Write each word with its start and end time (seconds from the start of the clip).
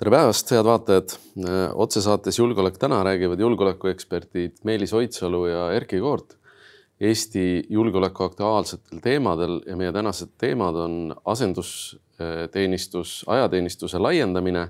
tere 0.00 0.14
päevast, 0.14 0.48
head 0.48 0.64
vaatajad. 0.64 1.12
otsesaates 1.76 2.38
Julgeolek 2.38 2.78
täna 2.80 3.02
räägivad 3.04 3.40
julgeolekueksperdid 3.40 4.62
Meelis 4.64 4.94
Oidsalu 4.96 5.42
ja 5.46 5.66
Erkki 5.76 5.98
Koort 6.00 6.38
Eesti 7.00 7.66
julgeoleku 7.68 8.24
aktuaalsetel 8.24 9.02
teemadel 9.04 9.60
ja 9.66 9.76
meie 9.76 9.92
tänased 9.92 10.32
teemad 10.38 10.74
on 10.74 11.16
asendusteenistus, 11.24 13.24
ajateenistuse 13.28 13.98
laiendamine 13.98 14.68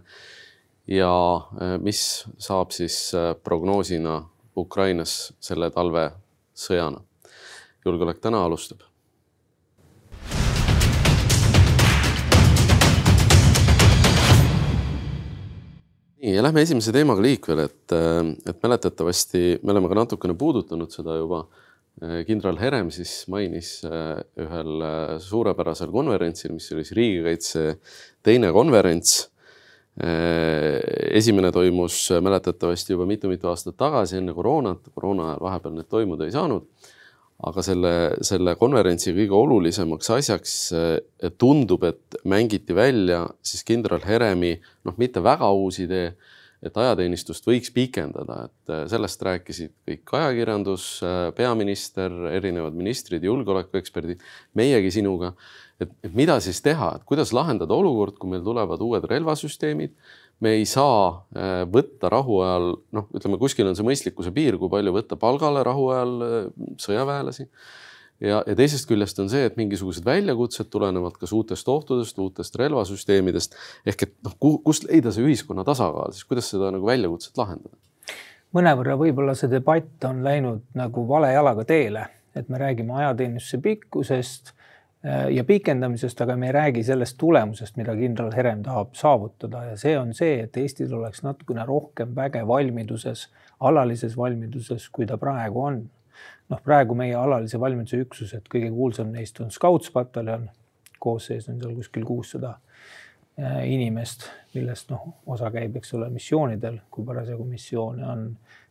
ja 0.86 1.14
mis 1.78 2.26
saab 2.38 2.74
siis 2.74 3.12
prognoosina 3.44 4.24
Ukrainas 4.56 5.32
selle 5.40 5.70
talve 5.70 6.10
sõjana. 6.54 7.06
julgeolek 7.84 8.18
täna 8.18 8.44
alustab. 8.44 8.89
Nii 16.20 16.36
ja 16.36 16.44
lähme 16.44 16.64
esimese 16.64 16.92
teemaga 16.92 17.22
liikvele, 17.24 17.66
et, 17.70 17.94
et 18.48 18.62
mäletatavasti 18.62 19.60
me 19.62 19.72
oleme 19.72 19.88
ka 19.88 19.98
natukene 20.02 20.36
puudutanud 20.38 20.92
seda 20.92 21.16
juba. 21.20 21.46
kindral 22.24 22.56
Herem 22.56 22.88
siis 22.94 23.26
mainis 23.28 23.82
ühel 23.84 24.84
suurepärasel 25.20 25.90
konverentsil, 25.92 26.52
mis 26.54 26.70
oli 26.72 26.84
siis 26.84 26.96
riigikaitse 26.96 27.64
teine 28.24 28.52
konverents. 28.56 29.28
esimene 31.20 31.50
toimus 31.52 31.96
mäletatavasti 32.22 32.94
juba 32.94 33.04
mitu-mitu 33.10 33.48
aastat 33.50 33.76
tagasi 33.76 34.16
enne 34.16 34.32
koroonat, 34.32 34.86
koroona 34.94 35.26
ajal 35.28 35.42
vahepeal 35.44 35.74
need 35.74 35.88
toimuda 35.90 36.24
ei 36.24 36.32
saanud 36.32 36.68
aga 37.48 37.62
selle, 37.64 37.92
selle 38.26 38.54
konverentsi 38.60 39.14
kõige 39.16 39.36
olulisemaks 39.36 40.10
asjaks 40.16 40.56
tundub, 41.40 41.86
et 41.88 42.18
mängiti 42.28 42.76
välja 42.76 43.22
siis 43.42 43.64
kindral 43.64 44.02
Heremi 44.04 44.56
noh, 44.84 44.98
mitte 45.00 45.22
väga 45.24 45.48
uus 45.56 45.80
idee, 45.80 46.12
et 46.60 46.76
ajateenistust 46.76 47.46
võiks 47.48 47.72
pikendada, 47.72 48.42
et 48.50 48.72
sellest 48.92 49.22
rääkisid 49.24 49.72
kõik 49.88 50.12
ajakirjandus, 50.18 50.86
peaminister, 51.36 52.12
erinevad 52.34 52.76
ministrid, 52.76 53.24
julgeolekueksperdid, 53.24 54.20
meiegi 54.60 54.92
sinuga. 55.00 55.32
et 55.80 56.12
mida 56.12 56.34
siis 56.44 56.60
teha, 56.60 56.90
et 56.96 57.04
kuidas 57.08 57.30
lahendada 57.32 57.72
olukord, 57.72 58.18
kui 58.20 58.28
meil 58.28 58.42
tulevad 58.44 58.82
uued 58.84 59.06
relvasüsteemid 59.08 59.94
me 60.40 60.54
ei 60.56 60.64
saa 60.68 61.10
äh, 61.36 61.50
võtta 61.70 62.10
rahuajal, 62.12 62.72
noh, 62.96 63.06
ütleme 63.16 63.38
kuskil 63.40 63.68
on 63.68 63.76
see 63.78 63.86
mõistlikkuse 63.86 64.32
piir, 64.36 64.56
kui 64.60 64.72
palju 64.72 64.94
võtta 64.94 65.18
palgale 65.20 65.62
rahuajal 65.66 66.14
äh, 66.24 66.36
sõjaväelasi. 66.80 67.46
ja, 68.24 68.40
ja 68.46 68.56
teisest 68.56 68.88
küljest 68.88 69.20
on 69.20 69.30
see, 69.32 69.44
et 69.48 69.58
mingisugused 69.60 70.04
väljakutsed 70.04 70.70
tulenevad 70.72 71.18
kas 71.20 71.32
uutest 71.36 71.68
ohtudest, 71.68 72.18
uutest 72.18 72.56
relvasüsteemidest 72.60 73.56
ehk 73.86 74.08
et 74.08 74.16
noh, 74.26 74.36
kust 74.64 74.88
leida 74.88 75.12
see 75.12 75.24
ühiskonna 75.28 75.64
tasakaal, 75.68 76.16
siis 76.16 76.28
kuidas 76.28 76.50
seda 76.52 76.72
nagu 76.74 76.88
väljakutset 76.88 77.36
lahendada? 77.40 77.76
mõnevõrra 78.56 78.96
võib-olla 78.98 79.36
see 79.38 79.50
debatt 79.50 80.08
on 80.08 80.24
läinud 80.26 80.64
nagu 80.74 81.04
vale 81.08 81.30
jalaga 81.34 81.64
teele, 81.68 82.06
et 82.34 82.48
me 82.50 82.58
räägime 82.58 82.96
ajateenistuse 82.98 83.60
pikkusest 83.62 84.54
ja 85.04 85.44
pikendamisest, 85.44 86.20
aga 86.20 86.36
me 86.36 86.50
ei 86.50 86.52
räägi 86.52 86.82
sellest 86.84 87.16
tulemusest, 87.18 87.76
mida 87.80 87.94
kindral 87.96 88.32
Herem 88.36 88.62
tahab 88.62 88.94
saavutada. 88.94 89.64
Ja 89.70 89.76
see 89.80 89.94
on 89.98 90.12
see, 90.14 90.42
et 90.44 90.56
Eestil 90.60 90.92
oleks 90.94 91.22
natukene 91.24 91.64
rohkem 91.66 92.12
väge 92.16 92.42
valmiduses, 92.46 93.28
alalises 93.60 94.16
valmiduses, 94.16 94.88
kui 94.92 95.08
ta 95.08 95.18
praegu 95.18 95.64
on. 95.64 95.80
noh, 96.50 96.58
praegu 96.66 96.94
meie 96.98 97.14
alalise 97.14 97.60
valmiduse 97.60 98.00
üksused, 98.02 98.48
kõige 98.50 98.68
kuulsam 98.74 99.12
neist 99.14 99.38
on 99.40 99.52
Scoutspataljon, 99.54 100.48
koosseis 100.98 101.46
on 101.48 101.60
seal 101.62 101.76
kuskil 101.76 102.02
kuussada 102.04 102.56
äh, 103.38 103.60
inimest, 103.70 104.26
millest 104.54 104.90
noh, 104.90 105.04
osa 105.30 105.48
käib, 105.54 105.78
eks 105.78 105.94
ole, 105.94 106.10
missioonidel, 106.10 106.80
kui 106.90 107.06
parasjagu 107.06 107.46
missioone 107.46 108.02
on, 108.02 108.24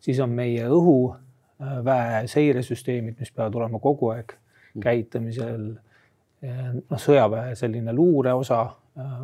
siis 0.03 0.19
on 0.19 0.35
meie 0.35 0.67
õhuväe 0.67 2.25
seiresüsteemid, 2.29 3.15
mis 3.23 3.31
peavad 3.31 3.55
olema 3.61 3.79
kogu 3.79 4.11
aeg 4.11 4.35
käitamisel 4.83 5.71
noh, 6.41 6.99
sõjaväe 6.99 7.55
selline 7.59 7.93
luureosa 7.93 8.61
äh, 8.61 9.15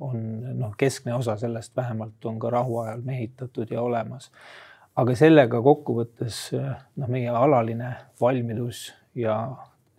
on 0.00 0.24
noh, 0.58 0.74
keskne 0.78 1.14
osa 1.14 1.36
sellest 1.40 1.76
vähemalt 1.76 2.24
on 2.24 2.38
ka 2.38 2.50
rahuajal 2.50 3.02
mehitatud 3.06 3.70
ja 3.70 3.82
olemas. 3.82 4.30
aga 4.96 5.14
sellega 5.14 5.62
kokkuvõttes 5.62 6.50
noh, 6.52 7.08
meie 7.08 7.30
alaline 7.30 7.94
valmidus 8.20 8.90
ja 9.14 9.36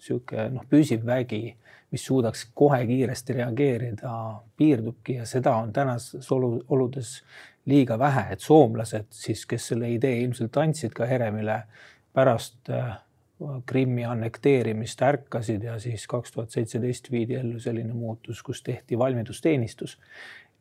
niisugune 0.01 0.49
noh, 0.57 0.65
püsiv 0.69 1.05
vägi, 1.05 1.55
mis 1.91 2.05
suudaks 2.05 2.45
kohe 2.55 2.85
kiiresti 2.87 3.33
reageerida, 3.33 4.41
piirdubki 4.57 5.19
ja 5.19 5.25
seda 5.25 5.55
on 5.59 5.73
tänases 5.73 6.31
oludes 6.31 7.21
liiga 7.65 7.97
vähe, 7.99 8.31
et 8.33 8.41
soomlased 8.41 9.07
siis, 9.13 9.45
kes 9.45 9.67
selle 9.71 9.91
idee 9.93 10.21
ilmselt 10.23 10.57
andsid 10.57 10.95
ka 10.97 11.05
Heremile 11.05 11.61
pärast 12.13 12.69
äh, 12.69 12.97
Krimmi 13.65 14.05
annekteerimist 14.05 15.01
ärkasid 15.01 15.63
ja 15.63 15.79
siis 15.79 16.07
kaks 16.07 16.31
tuhat 16.31 16.51
seitseteist 16.53 17.11
viidi 17.11 17.35
ellu 17.39 17.59
selline 17.59 17.93
muutus, 17.93 18.43
kus 18.43 18.63
tehti 18.63 18.99
valmidusteenistus. 18.99 19.99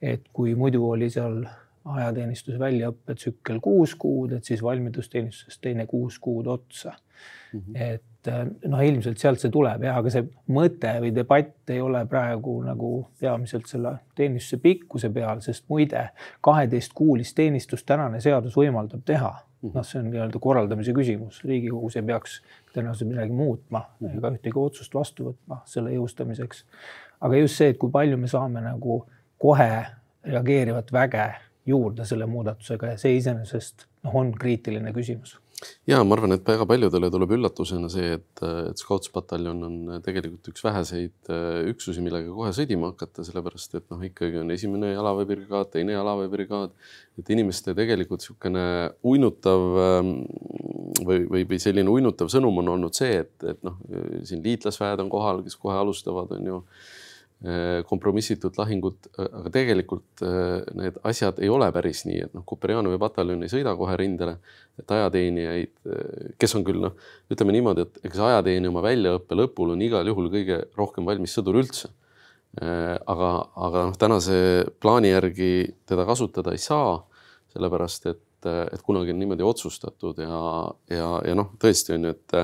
et 0.03 0.23
kui 0.33 0.55
muidu 0.55 0.91
oli 0.91 1.11
seal 1.11 1.43
ajateenistuse 1.85 2.59
väljaõppetsükkel 2.59 3.61
kuus 3.61 3.95
kuud, 3.95 4.33
et 4.33 4.45
siis 4.45 4.63
valmidusteenistuses 4.63 5.59
teine 5.59 5.87
kuus 5.87 6.19
kuud 6.19 6.47
otsa 6.47 6.93
mm. 7.53 7.61
-hmm. 7.61 7.83
et 7.83 8.03
noh, 8.69 8.81
ilmselt 8.85 9.19
sealt 9.19 9.41
see 9.41 9.51
tuleb 9.53 9.85
ja, 9.85 9.97
aga 9.97 10.13
see 10.13 10.27
mõte 10.53 10.93
või 11.01 11.13
debatt 11.15 11.73
ei 11.73 11.81
ole 11.81 12.05
praegu 12.07 12.59
nagu 12.63 12.91
peamiselt 13.21 13.69
selle 13.71 13.95
teenistuse 14.15 14.61
pikkuse 14.63 15.11
peal, 15.11 15.41
sest 15.41 15.65
muide 15.69 16.09
kaheteistkuulist 16.41 17.37
teenistust 17.37 17.87
tänane 17.87 18.21
seadus 18.21 18.57
võimaldab 18.57 19.05
teha. 19.05 19.33
Noh, 19.63 19.85
see 19.85 20.01
on 20.01 20.09
nii-öelda 20.11 20.41
korraldamise 20.43 20.95
küsimus, 20.97 21.43
riigikogus 21.45 21.99
ei 22.01 22.07
peaks 22.09 22.41
tõenäoliselt 22.75 23.11
midagi 23.13 23.37
muutma 23.37 23.85
mhm. 24.01 24.19
ega 24.19 24.33
ühtegi 24.37 24.61
otsust 24.61 24.95
vastu 24.97 25.31
võtma 25.31 25.61
selle 25.69 25.95
jõustamiseks. 25.95 26.65
aga 27.21 27.43
just 27.43 27.61
see, 27.61 27.75
et 27.75 27.79
kui 27.81 27.93
palju 27.93 28.19
me 28.21 28.31
saame 28.31 28.65
nagu 28.65 29.03
kohe 29.41 29.71
reageerivat 30.25 30.93
väge 30.93 31.29
juurde 31.67 32.05
selle 32.09 32.27
muudatusega 32.27 32.95
ja 32.95 33.01
see 33.01 33.17
iseenesest 33.19 33.87
noh, 34.05 34.17
on 34.17 34.33
kriitiline 34.33 34.93
küsimus 34.97 35.37
ja 35.91 36.01
ma 36.05 36.17
arvan, 36.17 36.35
et 36.37 36.47
väga 36.47 36.67
paljudele 36.69 37.11
tuleb 37.13 37.35
üllatusena 37.37 37.91
see, 37.93 38.15
et, 38.19 38.43
et 38.71 38.81
Scoutspataljon 38.81 39.65
on 39.67 39.77
tegelikult 40.05 40.53
üks 40.53 40.65
väheseid 40.65 41.33
äh, 41.33 41.61
üksusi, 41.73 42.03
millega 42.05 42.33
kohe 42.35 42.53
sõdima 42.57 42.93
hakata, 42.93 43.25
sellepärast 43.27 43.77
et 43.81 43.87
noh, 43.93 44.03
ikkagi 44.11 44.41
on 44.43 44.55
esimene 44.55 44.93
jalaväebrigaad, 44.95 45.73
teine 45.75 45.97
jalaväebrigaad, 45.97 46.73
et 47.21 47.35
inimeste 47.37 47.75
tegelikult 47.79 48.25
niisugune 48.25 48.65
uinutav 49.07 49.67
ähm, 49.85 50.15
või, 51.05 51.25
või, 51.29 51.45
või 51.49 51.61
selline 51.63 51.93
uinutav 51.93 52.31
sõnum 52.33 52.63
on 52.63 52.75
olnud 52.77 52.97
see, 52.97 53.21
et, 53.25 53.35
et 53.49 53.61
noh, 53.67 53.79
siin 54.27 54.43
liitlasväed 54.45 55.05
on 55.05 55.13
kohal, 55.13 55.45
kes 55.47 55.59
kohe 55.61 55.79
alustavad, 55.81 56.33
on 56.37 56.51
ju 56.53 56.65
kompromissitut 57.89 58.59
lahingut, 58.61 59.07
aga 59.17 59.51
tegelikult 59.53 60.23
äh, 60.27 60.59
need 60.77 60.99
asjad 61.09 61.39
ei 61.41 61.49
ole 61.49 61.71
päris 61.73 62.03
nii, 62.05 62.19
et 62.27 62.35
noh, 62.37 62.45
Kuperjanovi 62.45 62.99
pataljon 63.01 63.41
ei 63.47 63.53
sõida 63.53 63.73
kohe 63.79 63.95
rindele, 63.97 64.35
et 64.81 64.93
ajateenijaid, 64.93 65.73
äh, 65.89 66.35
kes 66.41 66.55
on 66.59 66.67
küll 66.67 66.83
noh, 66.85 66.99
ütleme 67.33 67.55
niimoodi, 67.57 67.87
et 67.87 68.11
eks 68.11 68.21
ajateenija 68.27 68.73
oma 68.73 68.83
väljaõppe 68.85 69.39
lõpul 69.41 69.73
on 69.73 69.87
igal 69.87 70.11
juhul 70.13 70.29
kõige 70.35 70.61
rohkem 70.77 71.09
valmis 71.09 71.37
sõdur 71.37 71.63
üldse. 71.63 71.95
aga, 72.61 73.27
aga 73.63 73.83
noh, 73.87 73.95
tänase 73.95 74.37
plaani 74.83 75.13
järgi 75.13 75.71
teda 75.87 76.03
kasutada 76.03 76.51
ei 76.51 76.59
saa, 76.59 76.97
sellepärast 77.55 78.09
et, 78.11 78.49
et 78.75 78.83
kunagi 78.83 79.15
on 79.15 79.21
niimoodi 79.23 79.47
otsustatud 79.47 80.19
ja, 80.19 80.41
ja, 80.91 81.11
ja 81.29 81.37
noh, 81.39 81.53
tõesti 81.63 81.95
on 81.95 82.09
ju, 82.09 82.17
et 82.17 82.35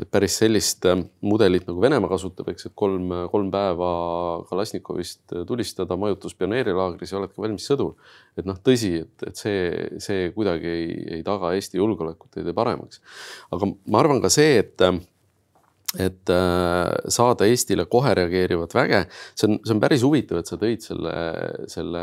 et 0.00 0.08
päris 0.10 0.38
sellist 0.40 0.86
äh, 0.88 0.98
mudelit 1.26 1.68
nagu 1.68 1.82
Venemaa 1.82 2.10
kasutab, 2.12 2.48
eks, 2.52 2.70
et 2.70 2.76
kolm, 2.78 3.12
kolm 3.32 3.52
päeva 3.52 3.90
Kalasnikovist 4.48 5.36
tulistada, 5.48 5.98
majutus 6.00 6.36
pioneerilaagris 6.38 7.14
ja 7.14 7.20
oledki 7.20 7.42
valmis 7.42 7.68
sõdur. 7.68 7.94
et 8.38 8.48
noh, 8.48 8.58
tõsi, 8.64 8.94
et, 9.04 9.28
et 9.28 9.36
see, 9.36 9.62
see 10.02 10.28
kuidagi 10.36 10.70
ei, 10.72 10.90
ei 11.18 11.22
taga 11.26 11.52
Eesti 11.56 11.80
julgeolekut, 11.80 12.36
ei 12.36 12.46
tee 12.48 12.56
paremaks. 12.56 13.02
aga 13.52 13.72
ma 13.86 14.04
arvan 14.04 14.22
ka 14.24 14.32
see, 14.32 14.58
et 14.64 14.88
et 15.98 16.30
äh, 16.30 16.92
saada 17.10 17.48
Eestile 17.50 17.86
kohe 17.90 18.12
reageerivat 18.14 18.74
väge, 18.76 19.00
see 19.34 19.48
on, 19.48 19.56
see 19.64 19.74
on 19.74 19.80
päris 19.82 20.04
huvitav, 20.06 20.38
et 20.38 20.50
sa 20.50 20.58
tõid 20.60 20.84
selle, 20.86 21.14
selle 21.72 22.02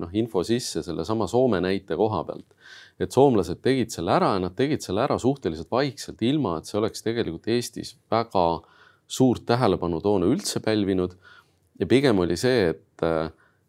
noh, 0.00 0.14
info 0.16 0.40
sisse 0.48 0.80
sellesama 0.86 1.28
Soome 1.28 1.60
näite 1.60 1.98
koha 1.98 2.22
pealt 2.24 2.56
et 2.98 3.14
soomlased 3.14 3.60
tegid 3.62 3.92
selle 3.94 4.12
ära 4.16 4.32
ja 4.34 4.42
nad 4.42 4.56
tegid 4.58 4.82
selle 4.82 5.04
ära 5.04 5.18
suhteliselt 5.22 5.70
vaikselt, 5.70 6.22
ilma 6.26 6.56
et 6.58 6.68
see 6.68 6.78
oleks 6.80 7.04
tegelikult 7.04 7.46
Eestis 7.54 7.94
väga 8.10 8.46
suurt 9.08 9.46
tähelepanu 9.48 10.00
toona 10.04 10.28
üldse 10.28 10.60
pälvinud. 10.64 11.14
ja 11.78 11.86
pigem 11.86 12.18
oli 12.18 12.36
see, 12.36 12.72
et, 12.74 13.04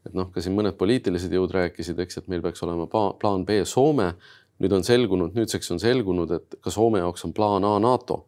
et 0.05 0.15
noh, 0.17 0.31
ka 0.33 0.41
siin 0.41 0.55
mõned 0.57 0.73
poliitilised 0.79 1.33
jõud 1.33 1.53
rääkisid, 1.53 1.99
eks, 2.01 2.17
et 2.17 2.27
meil 2.27 2.41
peaks 2.41 2.63
olema 2.65 2.89
plaan 2.89 3.45
B 3.45 3.61
Soome. 3.65 4.13
nüüd 4.59 4.73
on 4.75 4.83
selgunud, 4.83 5.37
nüüdseks 5.37 5.71
on 5.71 5.79
selgunud, 5.79 6.31
et 6.35 6.57
ka 6.59 6.73
Soome 6.73 6.99
jaoks 6.99 7.23
on 7.25 7.33
plaan 7.33 7.63
A 7.63 7.77
NATO. 7.79 8.25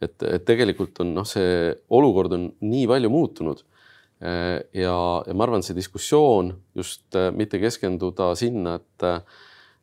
et, 0.00 0.22
et 0.22 0.44
tegelikult 0.44 1.00
on 1.00 1.14
noh, 1.14 1.26
see 1.26 1.72
olukord 1.90 2.32
on 2.32 2.52
nii 2.60 2.86
palju 2.86 3.10
muutunud 3.10 3.62
ja, 4.20 4.96
ja 5.26 5.34
ma 5.34 5.46
arvan, 5.46 5.62
see 5.62 5.76
diskussioon 5.76 6.50
just 6.76 7.16
mitte 7.36 7.60
keskenduda 7.62 8.32
sinna, 8.38 8.74
et 8.80 9.06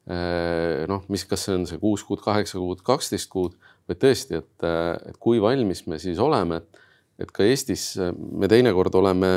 noh, 0.09 1.03
mis, 1.13 1.24
kas 1.30 1.44
see 1.45 1.53
on 1.53 1.68
see 1.69 1.77
kuus 1.81 2.01
kuud, 2.03 2.24
kaheksa 2.25 2.57
kuud, 2.57 2.80
kaksteist 2.86 3.30
kuud, 3.30 3.53
vaid 3.88 4.00
tõesti, 4.01 4.39
et, 4.42 4.65
et 5.12 5.19
kui 5.21 5.42
valmis 5.44 5.86
me 5.88 6.00
siis 6.01 6.19
oleme, 6.19 6.57
et, 6.62 6.81
et 7.21 7.31
ka 7.31 7.45
Eestis 7.45 7.94
me 8.18 8.50
teinekord 8.50 8.95
oleme 8.98 9.30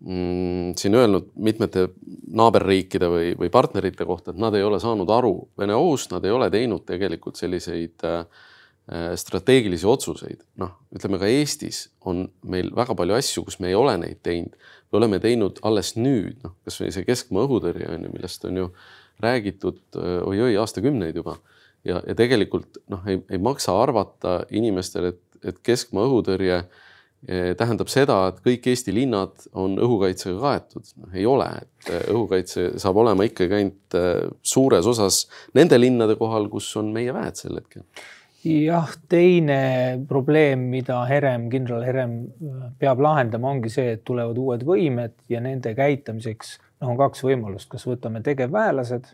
mm, 0.00 0.74
siin 0.78 0.98
öelnud 0.98 1.32
mitmete 1.34 1.88
naaberriikide 2.36 3.08
või, 3.10 3.32
või 3.38 3.50
partnerite 3.54 4.06
kohta, 4.08 4.32
et 4.32 4.40
nad 4.40 4.54
ei 4.54 4.66
ole 4.66 4.80
saanud 4.82 5.10
aru 5.10 5.34
Vene 5.58 5.76
ohust, 5.78 6.12
nad 6.12 6.24
ei 6.24 6.34
ole 6.34 6.50
teinud 6.52 6.84
tegelikult 6.88 7.40
selliseid 7.40 8.06
äh, 8.06 8.22
strateegilisi 9.20 9.86
otsuseid. 9.86 10.44
noh, 10.60 10.78
ütleme 10.94 11.20
ka 11.20 11.28
Eestis 11.28 11.88
on 12.08 12.26
meil 12.42 12.70
väga 12.76 12.96
palju 12.96 13.18
asju, 13.18 13.44
kus 13.44 13.58
me 13.60 13.68
ei 13.68 13.76
ole 13.76 13.96
neid 14.00 14.22
teinud. 14.22 14.56
me 14.92 15.00
oleme 15.00 15.20
teinud 15.20 15.60
alles 15.62 15.94
nüüd, 15.96 16.38
noh, 16.44 16.56
kasvõi 16.64 16.92
see 16.94 17.04
keskmaa 17.04 17.44
õhutõrje 17.44 17.90
on 17.94 18.06
ju, 18.06 18.14
millest 18.14 18.48
on 18.48 18.62
ju 18.62 18.70
räägitud 19.22 19.80
oi-oi 19.98 20.56
aastakümneid 20.60 21.16
juba 21.18 21.36
ja, 21.88 22.02
ja 22.06 22.16
tegelikult 22.18 22.80
noh, 22.90 23.06
ei, 23.08 23.20
ei 23.30 23.40
maksa 23.42 23.74
arvata 23.82 24.40
inimestele, 24.54 25.14
et, 25.14 25.40
et 25.52 25.62
keskmaa 25.64 26.06
õhutõrje 26.08 26.58
eh, 26.58 27.54
tähendab 27.58 27.90
seda, 27.92 28.20
et 28.30 28.42
kõik 28.44 28.68
Eesti 28.72 28.94
linnad 28.94 29.48
on 29.58 29.78
õhukaitsega 29.78 30.38
kaetud 30.42 30.92
no,. 30.98 31.10
ei 31.14 31.26
ole, 31.28 31.48
et 31.62 31.90
eh, 31.92 32.04
õhukaitse 32.14 32.70
saab 32.82 33.02
olema 33.04 33.26
ikkagi 33.28 33.60
ainult 33.60 33.98
eh, 33.98 34.28
suures 34.42 34.86
osas 34.90 35.24
nende 35.58 35.80
linnade 35.80 36.18
kohal, 36.20 36.50
kus 36.52 36.70
on 36.80 36.92
meie 36.94 37.14
väed 37.16 37.40
sel 37.40 37.60
hetkel. 37.60 37.86
jah, 38.48 38.92
teine 39.10 39.60
probleem, 40.08 40.68
mida 40.72 41.02
Herem, 41.08 41.48
kindral 41.52 41.82
Herem 41.86 42.20
peab 42.80 43.02
lahendama, 43.02 43.50
ongi 43.54 43.72
see, 43.72 43.96
et 43.96 44.06
tulevad 44.08 44.38
uued 44.38 44.64
võimed 44.66 45.18
ja 45.30 45.42
nende 45.44 45.74
käitamiseks 45.78 46.56
noh, 46.56 46.67
on 46.80 46.98
kaks 46.98 47.24
võimalust, 47.26 47.68
kas 47.72 47.86
võtame 47.88 48.22
tegevväelased 48.24 49.10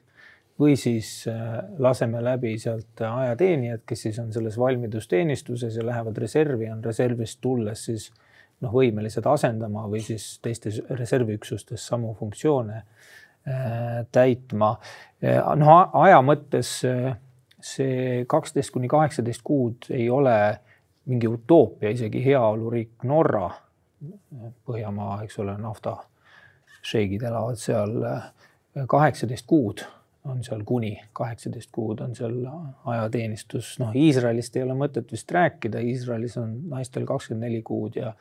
või 0.61 0.76
siis 0.78 1.25
äh, 1.28 1.56
laseme 1.78 2.20
läbi 2.22 2.55
sealt 2.62 3.00
ajateenijad, 3.00 3.82
kes 3.87 4.06
siis 4.06 4.19
on 4.22 4.31
selles 4.32 4.58
valmidusteenistuses 4.58 5.76
ja 5.76 5.87
lähevad 5.87 6.19
reservi, 6.22 6.70
on 6.70 6.84
reservist 6.84 7.40
tulles 7.43 7.84
siis 7.88 8.11
noh, 8.62 8.70
võimelised 8.72 9.26
asendama 9.26 9.87
või 9.90 10.05
siis 10.05 10.38
teistes 10.43 10.81
reserviüksustes 10.90 11.87
samu 11.90 12.14
funktsioone 12.19 12.76
äh, 12.76 14.05
täitma. 14.12 14.76
Äh, 15.25 15.40
noh, 15.58 15.75
aja 16.05 16.22
mõttes 16.22 16.76
see 17.64 18.25
kaksteist 18.28 18.70
kuni 18.70 18.88
kaheksateist 18.93 19.43
kuud 19.44 19.88
ei 19.90 20.06
ole 20.12 20.37
mingi 21.08 21.28
utoopia, 21.28 21.90
isegi 21.93 22.22
heaoluriik 22.25 23.05
Norra, 23.08 23.50
Põhjamaa, 24.69 25.22
eks 25.25 25.38
ole, 25.40 25.55
nafta 25.56 25.94
šeigid 26.84 27.22
elavad 27.25 27.60
seal 27.60 27.94
kaheksateist 28.90 29.46
kuud 29.46 29.84
on 30.25 30.40
seal 30.44 30.62
kuni 30.64 30.94
kaheksateist 31.12 31.70
kuud 31.72 32.00
on 32.00 32.14
seal 32.16 32.36
ajateenistus, 32.84 33.75
noh, 33.81 33.92
Iisraelist 33.96 34.56
ei 34.56 34.64
ole 34.64 34.76
mõtet 34.78 35.12
vist 35.12 35.31
rääkida, 35.31 35.82
Iisraelis 35.84 36.38
on 36.40 36.56
naistel 36.70 37.04
kakskümmend 37.08 37.44
neli 37.44 37.60
kuud 37.62 37.98
ja 38.00 38.14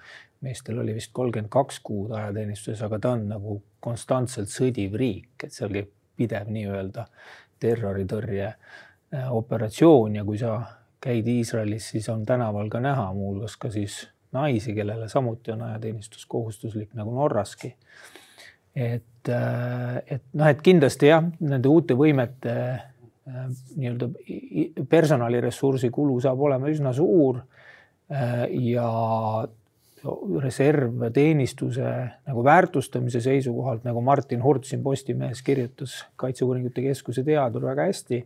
meestel 0.43 0.81
oli 0.83 0.95
vist 0.97 1.13
kolmkümmend 1.15 1.51
kaks 1.51 1.79
kuud 1.83 2.11
ajateenistuses, 2.17 2.81
aga 2.83 2.99
ta 2.99 3.13
on 3.15 3.27
nagu 3.31 3.57
konstantselt 3.83 4.51
sõdiv 4.51 4.97
riik, 4.99 5.45
et 5.47 5.55
seal 5.55 5.71
käib 5.71 5.91
pidev 6.19 6.51
nii-öelda 6.51 7.07
terroritõrje 7.63 8.49
äh, 8.49 9.29
operatsioon. 9.31 10.19
Ja 10.19 10.25
kui 10.27 10.37
sa 10.41 10.57
käid 11.03 11.27
Iisraelis, 11.27 11.89
siis 11.95 12.09
on 12.11 12.25
tänaval 12.27 12.69
ka 12.71 12.83
näha 12.83 13.07
muuhulgas 13.15 13.55
ka 13.57 13.71
siis 13.71 14.03
naisi, 14.35 14.75
kellele 14.75 15.07
samuti 15.09 15.55
on 15.55 15.63
ajateenistus 15.69 16.25
kohustuslik 16.27 16.93
nagu 16.99 17.15
Norraski 17.15 17.73
et, 18.75 19.29
äh, 19.29 19.97
et 20.07 20.23
noh, 20.33 20.49
et 20.49 20.61
kindlasti 20.65 21.09
jah, 21.11 21.25
nende 21.43 21.69
uute 21.69 21.97
võimete 21.97 22.53
äh, 22.53 23.43
nii-öelda 23.77 24.09
personaliressursi 24.89 25.91
kulu 25.93 26.19
saab 26.23 26.41
olema 26.49 26.71
üsna 26.73 26.93
suur. 26.95 27.43
Äh, 28.11 28.47
ja 28.73 28.87
reservteenistuse 30.43 31.89
nagu 32.27 32.41
väärtustamise 32.43 33.21
seisukohalt, 33.23 33.85
nagu 33.87 34.01
Martin 34.03 34.41
Hurt 34.43 34.67
siin 34.67 34.81
Postimehes 34.83 35.39
kirjutas, 35.47 36.01
Kaitseuuringute 36.19 36.83
Keskuse 36.83 37.23
teadur 37.23 37.69
väga 37.69 37.85
hästi. 37.87 38.19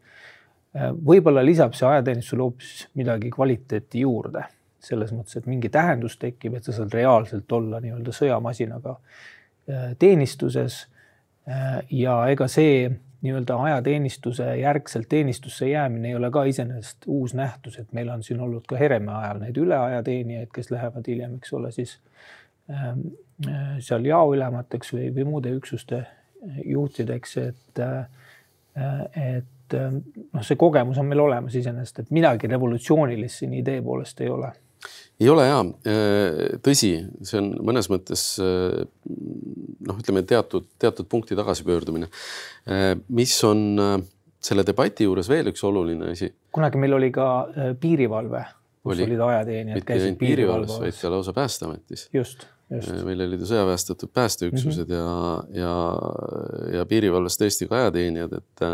võib-olla 1.06 1.44
lisab 1.46 1.78
see 1.78 1.86
ajateenistusele 1.86 2.42
hoopis 2.42 2.72
midagi 2.98 3.30
kvaliteeti 3.30 4.02
juurde, 4.02 4.42
selles 4.82 5.14
mõttes, 5.14 5.38
et 5.38 5.46
mingi 5.46 5.70
tähendus 5.70 6.18
tekib, 6.18 6.58
et 6.58 6.66
sa 6.66 6.74
saad 6.74 6.98
reaalselt 6.98 7.52
olla 7.54 7.78
nii-öelda 7.82 8.14
sõjamasinaga 8.14 8.98
Äh, 8.98 9.37
teenistuses. 10.00 10.88
Äh, 11.50 11.84
ja 11.92 12.20
ega 12.32 12.48
see 12.52 12.90
nii-öelda 13.22 13.56
ajateenistuse 13.64 14.58
järgselt 14.60 15.10
teenistusse 15.10 15.70
jäämine 15.70 16.12
ei 16.12 16.16
ole 16.16 16.30
ka 16.32 16.44
iseenesest 16.44 17.08
uus 17.08 17.34
nähtus, 17.34 17.80
et 17.80 17.94
meil 17.94 18.10
on 18.14 18.24
siin 18.24 18.42
olnud 18.42 18.68
ka 18.70 18.78
Hereme 18.78 19.12
ajal 19.12 19.42
neid 19.42 19.58
üleajateenijaid, 19.58 20.52
kes 20.54 20.72
lähevad 20.72 21.08
hiljem, 21.08 21.40
eks 21.40 21.54
ole, 21.58 21.72
siis 21.72 21.98
ähm, 22.70 23.08
äh, 23.48 23.80
seal 23.80 24.06
jaoülemateks 24.06 24.94
või, 24.94 25.10
või 25.16 25.26
muude 25.32 25.56
üksuste 25.58 26.06
juhtideks, 26.66 27.32
et, 27.42 27.80
et 29.18 29.74
noh, 29.74 30.44
see 30.46 30.56
kogemus 30.56 31.00
on 31.02 31.10
meil 31.10 31.24
olemas 31.24 31.56
iseenesest, 31.58 32.04
et 32.04 32.12
midagi 32.14 32.48
revolutsioonilist 32.48 33.42
siin 33.42 33.56
idee 33.58 33.82
poolest 33.82 34.22
ei 34.22 34.30
ole 34.30 34.52
ei 35.20 35.30
ole 35.30 35.48
ja, 35.48 35.62
tõsi, 36.66 36.92
see 37.26 37.40
on 37.42 37.54
mõnes 37.66 37.90
mõttes 37.90 38.26
noh, 38.42 39.98
ütleme 39.98 40.24
teatud, 40.28 40.68
teatud 40.80 41.08
punkti 41.10 41.38
tagasipöördumine. 41.38 42.10
mis 43.10 43.34
on 43.48 43.64
selle 44.38 44.66
debati 44.68 45.08
juures 45.08 45.30
veel 45.32 45.50
üks 45.52 45.64
oluline 45.66 46.14
asi? 46.14 46.30
kunagi 46.54 46.82
meil 46.82 46.98
oli 47.00 47.10
ka 47.16 47.30
piirivalve, 47.82 48.44
kus 48.84 48.94
oli, 48.94 49.08
olid 49.10 49.26
ajateenijad, 49.30 49.88
käisid 49.88 50.22
piirivalves, 50.22 50.78
vaid 50.84 51.02
ka 51.02 51.12
lausa 51.12 51.34
Päästeametis. 51.34 52.08
just, 52.14 52.46
just. 52.70 52.94
meil 53.08 53.26
olid 53.26 53.42
ju 53.42 53.50
sõjaväestatud 53.50 54.14
päästeüksused 54.14 54.86
mm 54.86 54.94
-hmm. 54.94 55.58
ja, 55.58 55.66
ja, 55.66 56.80
ja 56.80 56.86
piirivalves 56.86 57.42
tõesti 57.42 57.70
ka 57.70 57.82
ajateenijad, 57.82 58.38
et 58.38 58.68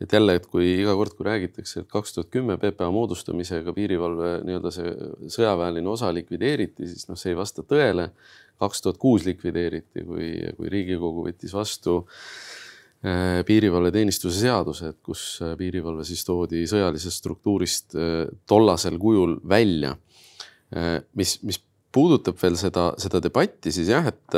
et 0.00 0.12
jälle, 0.12 0.36
et 0.36 0.46
kui 0.50 0.66
iga 0.82 0.92
kord, 0.96 1.14
kui 1.16 1.24
räägitakse, 1.26 1.82
et 1.82 1.88
kaks 1.88 2.12
tuhat 2.16 2.28
kümme 2.32 2.58
PPA 2.60 2.90
moodustamisega 2.92 3.72
piirivalve 3.76 4.32
nii-öelda 4.44 4.72
see 4.74 4.92
sõjaväeline 5.32 5.88
osa 5.88 6.10
likvideeriti, 6.12 6.88
siis 6.90 7.08
noh, 7.08 7.16
see 7.20 7.32
ei 7.32 7.38
vasta 7.38 7.64
tõele. 7.64 8.10
kaks 8.56 8.80
tuhat 8.80 8.96
kuus 8.96 9.26
likvideeriti, 9.26 10.04
kui, 10.08 10.30
kui 10.56 10.70
Riigikogu 10.72 11.26
võttis 11.26 11.52
vastu 11.52 11.98
äh, 12.00 13.42
piirivalveteenistuse 13.48 14.40
seaduse, 14.46 14.94
et 14.94 15.00
kus 15.04 15.42
äh, 15.44 15.52
piirivalve 15.60 16.04
siis 16.08 16.24
toodi 16.24 16.64
sõjalisest 16.68 17.20
struktuurist 17.20 17.96
äh, 17.96 18.24
tollasel 18.46 18.98
kujul 18.98 19.40
välja. 19.48 19.96
mis, 21.14 21.36
mis 21.46 21.60
puudutab 21.94 22.34
veel 22.42 22.56
seda, 22.58 22.88
seda 22.98 23.20
debatti, 23.22 23.70
siis 23.70 23.86
jah, 23.86 24.08
et, 24.10 24.34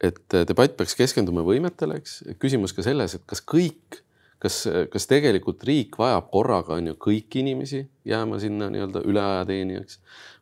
et 0.00 0.36
debatt 0.48 0.78
peaks 0.78 0.96
keskenduma 0.96 1.44
võimetele, 1.44 1.98
eks. 2.00 2.14
küsimus 2.40 2.72
ka 2.72 2.80
selles, 2.82 3.18
et 3.18 3.26
kas 3.28 3.44
kõik 3.44 4.00
kas, 4.42 4.64
kas 4.90 5.08
tegelikult 5.10 5.62
riik 5.68 5.96
vajab 6.00 6.28
korraga 6.32 6.76
on 6.78 6.90
ju 6.90 6.98
kõiki 7.00 7.42
inimesi 7.44 7.84
jääma 8.08 8.40
sinna 8.42 8.68
nii-öelda 8.72 9.04
üle 9.08 9.22
ajateenijaks 9.22 10.00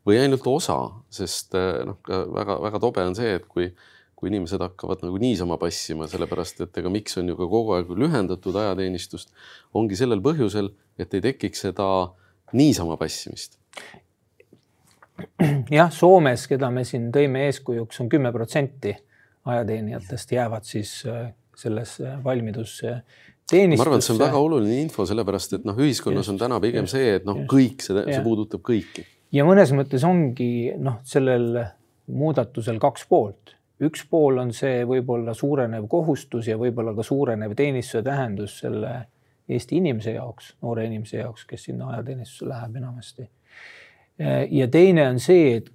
või 0.08 0.20
ainult 0.22 0.46
osa, 0.48 0.78
sest 1.12 1.56
eh, 1.58 1.82
noh, 1.88 1.98
väga-väga 2.08 2.80
tobe 2.82 3.04
on 3.04 3.16
see, 3.18 3.34
et 3.36 3.46
kui, 3.50 3.68
kui 4.16 4.30
inimesed 4.32 4.62
hakkavad 4.64 5.04
nagu 5.04 5.20
niisama 5.20 5.58
passima, 5.60 6.08
sellepärast 6.10 6.64
et 6.64 6.80
ega 6.80 6.92
miks 6.92 7.18
on 7.20 7.28
ju 7.28 7.36
ka 7.38 7.48
kogu 7.50 7.76
aeg 7.76 7.92
lühendatud 7.92 8.56
ajateenistust, 8.62 9.34
ongi 9.76 9.98
sellel 10.00 10.22
põhjusel, 10.24 10.72
et 11.00 11.16
ei 11.16 11.24
tekiks 11.30 11.66
seda 11.68 11.88
niisama 12.56 12.96
passimist. 13.00 13.58
Jah, 15.70 15.90
Soomes, 15.92 16.46
keda 16.48 16.70
me 16.72 16.86
siin 16.88 17.10
tõime 17.12 17.44
eeskujuks 17.50 18.00
on, 18.00 18.06
on 18.06 18.12
kümme 18.14 18.32
protsenti 18.32 18.94
ajateenijatest 19.50 20.32
jäävad 20.32 20.64
siis 20.68 20.94
eh, 21.08 21.28
sellesse 21.60 22.16
valmidusse 23.52 23.80
ma 23.80 23.86
arvan, 23.86 24.00
et 24.02 24.06
see 24.06 24.14
on 24.14 24.22
väga 24.22 24.42
oluline 24.46 24.80
info, 24.84 25.06
sellepärast 25.08 25.56
et 25.58 25.68
noh, 25.68 25.78
ühiskonnas 25.78 26.24
just, 26.24 26.34
on 26.34 26.40
täna 26.40 26.60
pigem 26.62 26.86
just, 26.86 26.96
see, 26.96 27.14
et 27.18 27.28
noh, 27.28 27.42
kõik 27.50 27.84
see, 27.84 28.04
see 28.06 28.22
puudutab 28.24 28.64
kõiki. 28.66 29.06
ja 29.36 29.46
mõnes 29.48 29.72
mõttes 29.76 30.04
ongi 30.06 30.50
noh, 30.78 31.00
sellel 31.08 31.64
muudatusel 32.10 32.80
kaks 32.82 33.06
poolt. 33.10 33.56
üks 33.80 34.04
pool 34.10 34.38
on 34.42 34.52
see 34.52 34.84
võib-olla 34.84 35.34
suurenev 35.34 35.86
kohustus 35.88 36.50
ja 36.50 36.58
võib-olla 36.60 36.94
ka 36.96 37.06
suurenev 37.06 37.54
teenistuse 37.56 38.02
tähendus 38.06 38.58
selle 38.64 38.94
Eesti 39.50 39.80
inimese 39.80 40.12
jaoks, 40.14 40.52
noore 40.62 40.84
inimese 40.86 41.16
jaoks, 41.18 41.42
kes 41.48 41.64
sinna 41.66 41.88
ajateenistusse 41.90 42.46
läheb 42.46 42.76
enamasti. 42.78 43.28
ja 44.50 44.68
teine 44.68 45.08
on 45.08 45.18
see, 45.18 45.56
et 45.56 45.70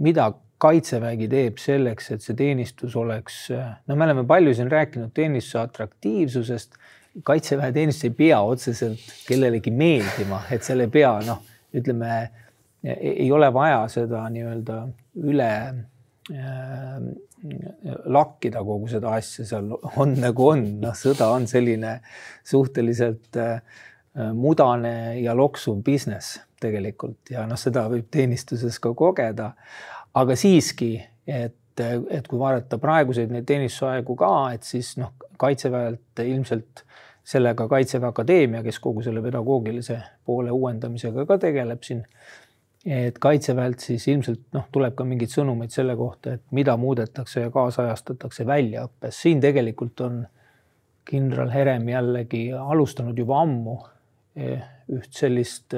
mida 0.00 0.32
kaitsevägi 0.60 1.28
teeb 1.30 1.60
selleks, 1.60 2.10
et 2.14 2.24
see 2.24 2.36
teenistus 2.36 2.96
oleks, 2.96 3.42
no 3.86 3.96
me 3.96 4.06
oleme 4.08 4.24
palju 4.28 4.54
siin 4.56 4.70
rääkinud 4.72 5.12
teenistuse 5.16 5.60
atraktiivsusest 5.62 6.76
kaitseväeteenistus 7.24 8.04
ei 8.08 8.14
pea 8.16 8.40
otseselt 8.40 9.00
kellelegi 9.28 9.70
meeldima, 9.70 10.44
et 10.50 10.66
seal 10.66 10.84
ei 10.84 10.92
pea 10.92 11.16
noh, 11.26 11.42
ütleme 11.76 12.12
ei 12.84 13.32
ole 13.32 13.50
vaja 13.52 13.82
seda 13.92 14.22
nii-öelda 14.32 14.76
üle 15.28 15.50
äh, 16.32 17.00
lakkida 18.04 18.62
kogu 18.64 18.88
seda 18.88 19.14
asja, 19.18 19.46
seal 19.48 19.70
on 20.00 20.14
nagu 20.20 20.48
on, 20.52 20.64
noh, 20.82 20.96
sõda 20.96 21.30
on 21.34 21.46
selline 21.50 21.98
suhteliselt 22.46 23.36
äh, 23.40 23.60
mudane 24.36 25.20
ja 25.20 25.34
loksuv 25.36 25.82
business 25.84 26.40
tegelikult 26.60 27.32
ja 27.32 27.46
noh, 27.48 27.60
seda 27.60 27.86
võib 27.92 28.10
teenistuses 28.12 28.78
ka 28.82 28.92
kogeda. 28.96 29.52
aga 30.14 30.36
siiski, 30.36 30.96
et, 31.26 31.56
et 32.10 32.28
kui 32.28 32.38
vaadata 32.38 32.78
praeguseid 32.78 33.32
neid 33.34 33.46
teenistusaegu 33.48 34.16
ka, 34.18 34.32
et 34.54 34.66
siis 34.66 34.94
noh, 35.00 35.14
kaitseväelt 35.40 36.22
ilmselt 36.24 36.84
sellega 37.30 37.66
Kaitseväe 37.68 38.08
Akadeemia, 38.08 38.62
kes 38.64 38.80
kogu 38.82 39.02
selle 39.04 39.22
pedagoogilise 39.22 39.98
poole 40.26 40.50
uuendamisega 40.50 41.26
ka 41.28 41.36
tegeleb 41.38 41.84
siin 41.86 42.00
et 42.86 43.18
kaitseväelt 43.20 43.82
siis 43.84 44.06
ilmselt 44.08 44.46
noh, 44.56 44.64
tuleb 44.72 44.94
ka 44.96 45.04
mingeid 45.04 45.32
sõnumeid 45.32 45.72
selle 45.74 45.92
kohta, 46.00 46.38
et 46.38 46.44
mida 46.56 46.76
muudetakse 46.80 47.44
ja 47.44 47.50
kaasajastatakse 47.52 48.46
väljaõppes. 48.48 49.20
siin 49.22 49.40
tegelikult 49.40 50.00
on 50.00 50.22
kindral 51.04 51.50
Herem 51.52 51.88
jällegi 51.88 52.46
alustanud 52.56 53.18
juba 53.18 53.42
ammu 53.42 53.76
eh, 54.36 54.62
üht 54.88 55.12
sellist 55.12 55.76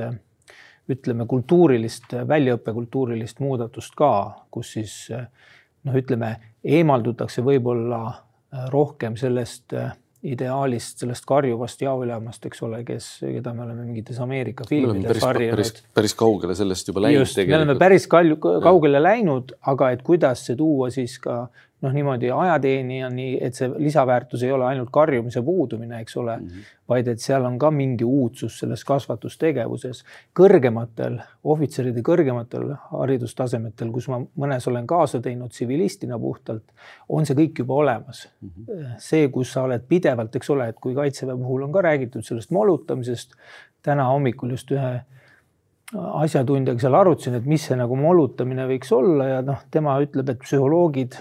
ütleme, 0.92 1.26
kultuurilist, 1.26 2.14
väljaõppekultuurilist 2.28 3.40
muudatust 3.42 3.94
ka, 3.98 4.12
kus 4.50 4.72
siis 4.76 4.94
eh, 5.10 5.26
noh, 5.88 5.96
ütleme, 5.98 6.36
eemaldutakse 6.64 7.44
võib-olla 7.44 8.04
rohkem 8.72 9.16
sellest 9.16 9.74
ideaalist, 10.22 11.00
sellest 11.02 11.24
karjuvast 11.26 11.80
jaoülemast, 11.82 12.44
eks 12.46 12.62
ole, 12.62 12.82
kes, 12.86 13.08
keda 13.24 13.54
me 13.56 13.64
oleme 13.64 13.88
mingites 13.88 14.20
Ameerika 14.22 14.66
filmides 14.68 15.18
harjunud. 15.24 15.56
päris, 15.56 15.72
päris 15.98 16.14
kaugele 16.18 16.54
sellest 16.54 16.92
juba 16.92 17.02
läinud. 17.02 17.24
just, 17.24 17.40
me 17.42 17.56
oleme 17.58 17.74
päris 17.80 18.06
kalju, 18.10 18.38
kaugele 18.38 19.02
läinud, 19.02 19.56
aga 19.72 19.90
et 19.96 20.04
kuidas 20.06 20.44
see 20.46 20.58
tuua 20.58 20.92
siis 20.94 21.16
ka 21.22 21.48
noh, 21.82 21.92
niimoodi 21.92 22.30
ajateenijani, 22.30 23.26
et 23.42 23.58
see 23.58 23.68
lisaväärtus 23.74 24.42
ei 24.46 24.52
ole 24.54 24.66
ainult 24.68 24.90
karjumise 24.94 25.42
puudumine, 25.42 26.00
eks 26.00 26.16
ole 26.16 26.36
mm, 26.36 26.46
-hmm. 26.46 26.70
vaid 26.88 27.08
et 27.08 27.20
seal 27.20 27.44
on 27.44 27.58
ka 27.58 27.70
mingi 27.70 28.04
uudsus 28.04 28.58
selles 28.58 28.84
kasvatustegevuses. 28.84 30.04
kõrgematel 30.40 31.18
ohvitseride 31.44 32.02
kõrgematel 32.06 32.74
haridustasemetel, 32.90 33.90
kus 33.92 34.08
ma 34.08 34.20
mõnes 34.38 34.68
olen 34.68 34.86
kaasa 34.86 35.20
teinud 35.20 35.50
tsivilistina 35.50 36.18
puhtalt, 36.18 36.64
on 37.08 37.26
see 37.26 37.36
kõik 37.36 37.58
juba 37.58 37.74
olemas 37.74 38.28
mm. 38.40 38.48
-hmm. 38.48 38.94
see, 38.98 39.28
kus 39.28 39.52
sa 39.52 39.62
oled 39.62 39.82
pidevalt, 39.88 40.36
eks 40.36 40.50
ole, 40.50 40.68
et 40.68 40.80
kui 40.80 40.94
kaitseväe 40.94 41.36
puhul 41.36 41.62
on 41.62 41.72
ka 41.72 41.82
räägitud 41.82 42.22
sellest 42.22 42.50
molutamisest, 42.50 43.34
täna 43.82 44.04
hommikul 44.04 44.50
just 44.50 44.70
ühe 44.70 45.00
asjatundjaga 45.92 46.80
seal 46.80 46.94
arutasin, 46.94 47.34
et 47.34 47.46
mis 47.46 47.66
see 47.66 47.76
nagu 47.76 47.96
molutamine 47.96 48.64
võiks 48.70 48.92
olla 48.96 49.28
ja 49.28 49.42
noh, 49.42 49.60
tema 49.70 49.98
ütleb, 50.00 50.30
et 50.32 50.38
psühholoogid 50.38 51.18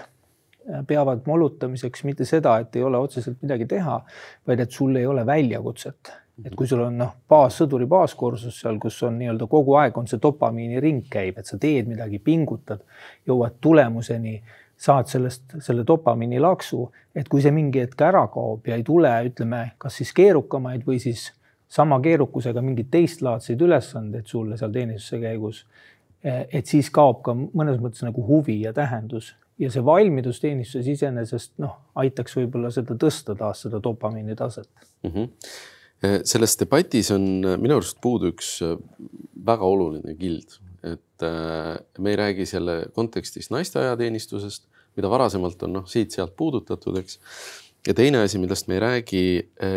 peavad 0.86 1.26
molutamiseks 1.26 2.04
mitte 2.04 2.24
seda, 2.28 2.56
et 2.62 2.76
ei 2.76 2.84
ole 2.86 2.98
otseselt 2.98 3.40
midagi 3.42 3.66
teha, 3.70 3.98
vaid 4.46 4.60
et 4.62 4.70
sul 4.70 4.96
ei 4.96 5.06
ole 5.06 5.26
väljakutset. 5.26 6.18
et 6.44 6.54
kui 6.56 6.66
sul 6.66 6.80
on 6.80 6.96
noh, 6.98 7.10
baas, 7.28 7.58
sõduri 7.60 7.84
baaskursus 7.86 8.56
seal, 8.62 8.78
kus 8.80 8.96
on 9.06 9.18
nii-öelda 9.20 9.46
kogu 9.46 9.74
aeg 9.78 9.98
on 10.00 10.08
see 10.08 10.18
dopamiini 10.22 10.80
ring 10.80 11.04
käib, 11.10 11.36
et 11.38 11.46
sa 11.46 11.58
teed 11.60 11.90
midagi, 11.90 12.18
pingutad, 12.18 12.80
jõuad 13.28 13.58
tulemuseni, 13.60 14.40
saad 14.82 15.06
sellest 15.12 15.58
selle 15.62 15.84
dopamiini 15.86 16.40
laksu, 16.40 16.86
et 17.14 17.28
kui 17.28 17.44
see 17.44 17.52
mingi 17.54 17.84
hetk 17.84 18.00
ära 18.08 18.24
kaob 18.32 18.66
ja 18.66 18.78
ei 18.80 18.82
tule, 18.82 19.12
ütleme, 19.28 19.60
kas 19.78 20.00
siis 20.00 20.10
keerukamaid 20.16 20.88
või 20.88 20.98
siis 21.04 21.28
sama 21.72 22.00
keerukusega 22.02 22.64
mingeid 22.64 22.90
teistlaadseid 22.90 23.62
ülesandeid 23.62 24.26
sulle 24.26 24.58
seal 24.60 24.72
teenistuse 24.74 25.20
käigus, 25.22 25.62
et 26.24 26.66
siis 26.66 26.90
kaob 26.90 27.22
ka 27.26 27.36
mõnes 27.36 27.78
mõttes 27.82 28.02
nagu 28.06 28.24
huvi 28.26 28.60
ja 28.64 28.72
tähendus 28.76 29.34
ja 29.60 29.70
see 29.72 29.84
valmidus 29.84 30.40
teenistuses 30.42 30.88
iseenesest 30.94 31.54
noh, 31.62 31.76
aitaks 32.02 32.36
võib-olla 32.38 32.72
seda 32.74 32.96
tõsta 32.98 33.36
taas 33.38 33.64
seda 33.66 33.80
dopamiini 33.82 34.36
taset 34.38 34.68
mm. 35.04 35.10
-hmm. 35.10 36.20
selles 36.28 36.56
debatis 36.60 37.10
on 37.14 37.24
minu 37.60 37.78
arust 37.78 38.00
puudu 38.02 38.32
üks 38.32 38.54
äh, 38.66 38.76
väga 39.46 39.66
oluline 39.68 40.14
kild, 40.18 40.58
et 40.82 41.24
me 41.98 42.10
ei 42.10 42.16
räägi 42.18 42.46
selle 42.46 42.86
kontekstis 42.94 43.52
naiste 43.54 43.78
ajateenistusest, 43.78 44.64
mida 44.96 45.10
varasemalt 45.10 45.62
on 45.62 45.72
noh, 45.78 45.84
siit-sealt 45.86 46.34
puudutatud, 46.36 46.96
eks. 46.98 47.20
ja 47.86 47.94
teine 47.94 48.24
asi, 48.26 48.40
millest 48.42 48.66
me 48.66 48.74
ei 48.74 48.80
räägi, 48.82 49.22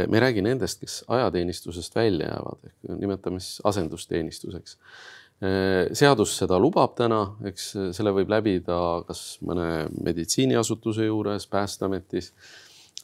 me 0.10 0.18
ei 0.18 0.24
räägi 0.24 0.42
nendest, 0.42 0.82
kes 0.82 1.04
ajateenistusest 1.08 1.96
välja 1.96 2.32
jäävad, 2.32 2.74
nimetame 2.98 3.40
siis 3.40 3.62
asendusteenistuseks 3.64 4.78
Äh, 4.78 5.25
seadus 5.40 6.38
seda 6.40 6.58
lubab 6.62 6.94
täna, 6.96 7.20
eks 7.50 7.74
selle 7.96 8.14
võib 8.16 8.30
läbida 8.32 8.78
kas 9.08 9.36
mõne 9.46 9.86
meditsiiniasutuse 10.06 11.10
juures, 11.10 11.48
Päästeametis. 11.52 12.32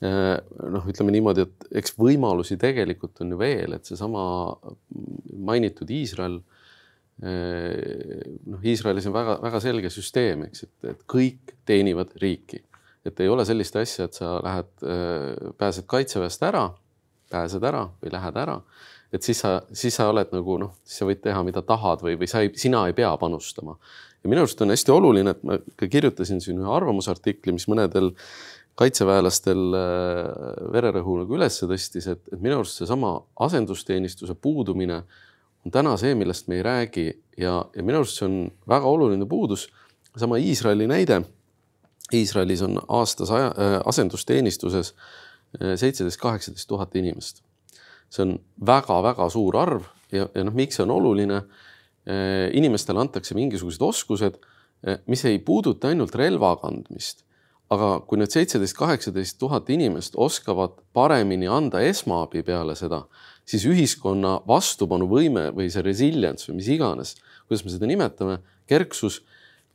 Äh, 0.01 0.39
noh, 0.71 0.87
ütleme 0.89 1.13
niimoodi, 1.13 1.43
et 1.45 1.67
eks 1.83 1.93
võimalusi 1.99 2.55
tegelikult 2.61 3.19
on 3.21 3.35
ju 3.35 3.37
veel, 3.37 3.75
et 3.75 3.85
seesama 3.85 4.23
mainitud 5.45 5.91
Iisrael. 5.93 6.39
Äh, 7.21 8.23
noh, 8.49 8.63
Iisraelis 8.65 9.05
on 9.11 9.13
väga-väga 9.13 9.61
selge 9.61 9.91
süsteem, 9.93 10.47
eks, 10.47 10.65
et, 10.65 10.77
et 10.95 11.03
kõik 11.11 11.53
teenivad 11.69 12.15
riiki, 12.23 12.63
et 13.05 13.21
ei 13.21 13.29
ole 13.29 13.45
sellist 13.45 13.77
asja, 13.77 14.07
et 14.07 14.17
sa 14.17 14.39
lähed, 14.41 14.73
pääsed 15.61 15.85
kaitseväest 15.89 16.49
ära, 16.49 16.67
pääsed 17.31 17.63
ära 17.65 17.85
või 18.01 18.15
lähed 18.15 18.41
ära 18.41 18.57
et 19.11 19.23
siis 19.23 19.41
sa, 19.43 19.57
siis 19.75 19.95
sa 19.95 20.07
oled 20.11 20.31
nagu 20.31 20.57
noh, 20.61 20.77
siis 20.87 21.01
sa 21.01 21.07
võid 21.07 21.21
teha, 21.23 21.43
mida 21.47 21.63
tahad 21.67 22.03
või, 22.05 22.15
või 22.19 22.29
sa 22.31 22.43
ei, 22.45 22.53
sina 22.59 22.85
ei 22.87 22.95
pea 22.97 23.11
panustama. 23.19 23.75
ja 24.23 24.29
minu 24.29 24.43
arust 24.43 24.61
on 24.63 24.71
hästi 24.71 24.93
oluline, 24.93 25.35
et 25.35 25.43
ma 25.43 25.57
ka 25.79 25.89
kirjutasin 25.91 26.41
siin 26.43 26.61
ühe 26.61 26.71
arvamusartikli, 26.71 27.53
mis 27.55 27.67
mõnedel 27.71 28.13
kaitseväelastel 28.79 29.75
äh, 29.75 30.21
vererõhu 30.73 31.17
nagu 31.21 31.35
üles 31.35 31.59
tõstis, 31.59 32.07
et, 32.07 32.23
et 32.31 32.39
minu 32.39 32.61
arust 32.61 32.79
seesama 32.79 33.17
asendusteenistuse 33.47 34.37
puudumine 34.39 35.01
on 35.65 35.75
täna 35.75 35.97
see, 35.99 36.15
millest 36.17 36.47
me 36.47 36.61
ei 36.61 36.65
räägi 36.65 37.05
ja, 37.37 37.59
ja 37.75 37.83
minu 37.83 38.01
arust 38.01 38.21
see 38.21 38.29
on 38.29 38.39
väga 38.69 38.87
oluline 38.87 39.27
puudus. 39.29 39.69
sama 40.15 40.37
Iisraeli 40.37 40.87
näide. 40.87 41.21
Iisraelis 42.13 42.61
on 42.61 42.79
aastas 42.87 43.31
aja, 43.31 43.51
äh, 43.51 43.77
asendusteenistuses 43.85 44.95
äh, 44.95 45.75
seitseteist, 45.75 46.19
kaheksateist 46.19 46.67
tuhat 46.67 46.95
inimest 46.95 47.43
see 48.11 48.25
on 48.25 48.37
väga-väga 48.67 49.27
suur 49.31 49.57
arv 49.59 49.87
ja, 50.11 50.27
ja 50.35 50.45
noh, 50.45 50.55
miks 50.55 50.79
see 50.79 50.85
on 50.85 50.95
oluline? 50.97 51.43
Eh, 52.01 52.47
inimestele 52.57 52.97
antakse 52.97 53.35
mingisugused 53.37 53.83
oskused, 53.85 54.39
eh, 54.81 54.97
mis 55.05 55.21
ei 55.29 55.37
puuduta 55.37 55.91
ainult 55.91 56.15
relva 56.17 56.55
kandmist, 56.57 57.21
aga 57.69 57.99
kui 58.07 58.17
need 58.17 58.33
seitseteist, 58.33 58.73
kaheksateist 58.79 59.37
tuhat 59.39 59.69
inimest 59.69 60.17
oskavad 60.17 60.79
paremini 60.97 61.45
anda 61.45 61.83
esmaabi 61.85 62.41
peale 62.47 62.73
seda, 62.75 63.03
siis 63.45 63.67
ühiskonna 63.69 64.39
vastupanuvõime 64.49 65.51
või 65.53 65.69
see 65.69 65.85
resilience 65.85 66.49
või 66.49 66.57
mis 66.57 66.71
iganes, 66.73 67.13
kuidas 67.45 67.67
me 67.67 67.75
seda 67.75 67.91
nimetame, 67.91 68.39
kerksus 68.65 69.21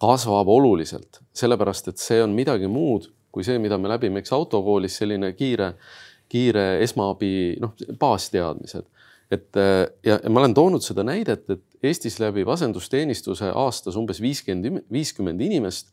kasvab 0.03 0.51
oluliselt, 0.51 1.23
sellepärast 1.31 1.95
et 1.95 2.03
see 2.03 2.19
on 2.27 2.35
midagi 2.35 2.67
muud 2.67 3.07
kui 3.37 3.45
see, 3.45 3.59
mida 3.61 3.77
me 3.77 3.91
läbime, 3.93 4.23
eks 4.23 4.33
autokoolis 4.33 4.95
selline 4.97 5.35
kiire 5.37 5.75
kiire 6.29 6.83
esmaabi, 6.85 7.57
noh, 7.63 7.75
baasteadmised. 7.99 8.87
et 9.31 9.59
ja, 10.07 10.21
ja 10.23 10.31
ma 10.31 10.41
olen 10.41 10.55
toonud 10.55 10.83
seda 10.83 11.03
näidet, 11.07 11.49
et 11.51 11.63
Eestis 11.83 12.21
läbib 12.23 12.49
asendusteenistuse 12.49 13.51
aastas 13.55 13.97
umbes 13.99 14.21
viiskümmend, 14.23 14.85
viiskümmend 14.93 15.41
inimest. 15.41 15.91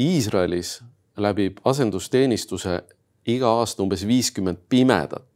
Iisraelis 0.00 0.78
läbib 1.16 1.58
asendusteenistuse 1.64 2.76
iga 3.28 3.50
aasta 3.60 3.82
umbes 3.82 4.04
viiskümmend 4.06 4.62
pimedat 4.68 5.26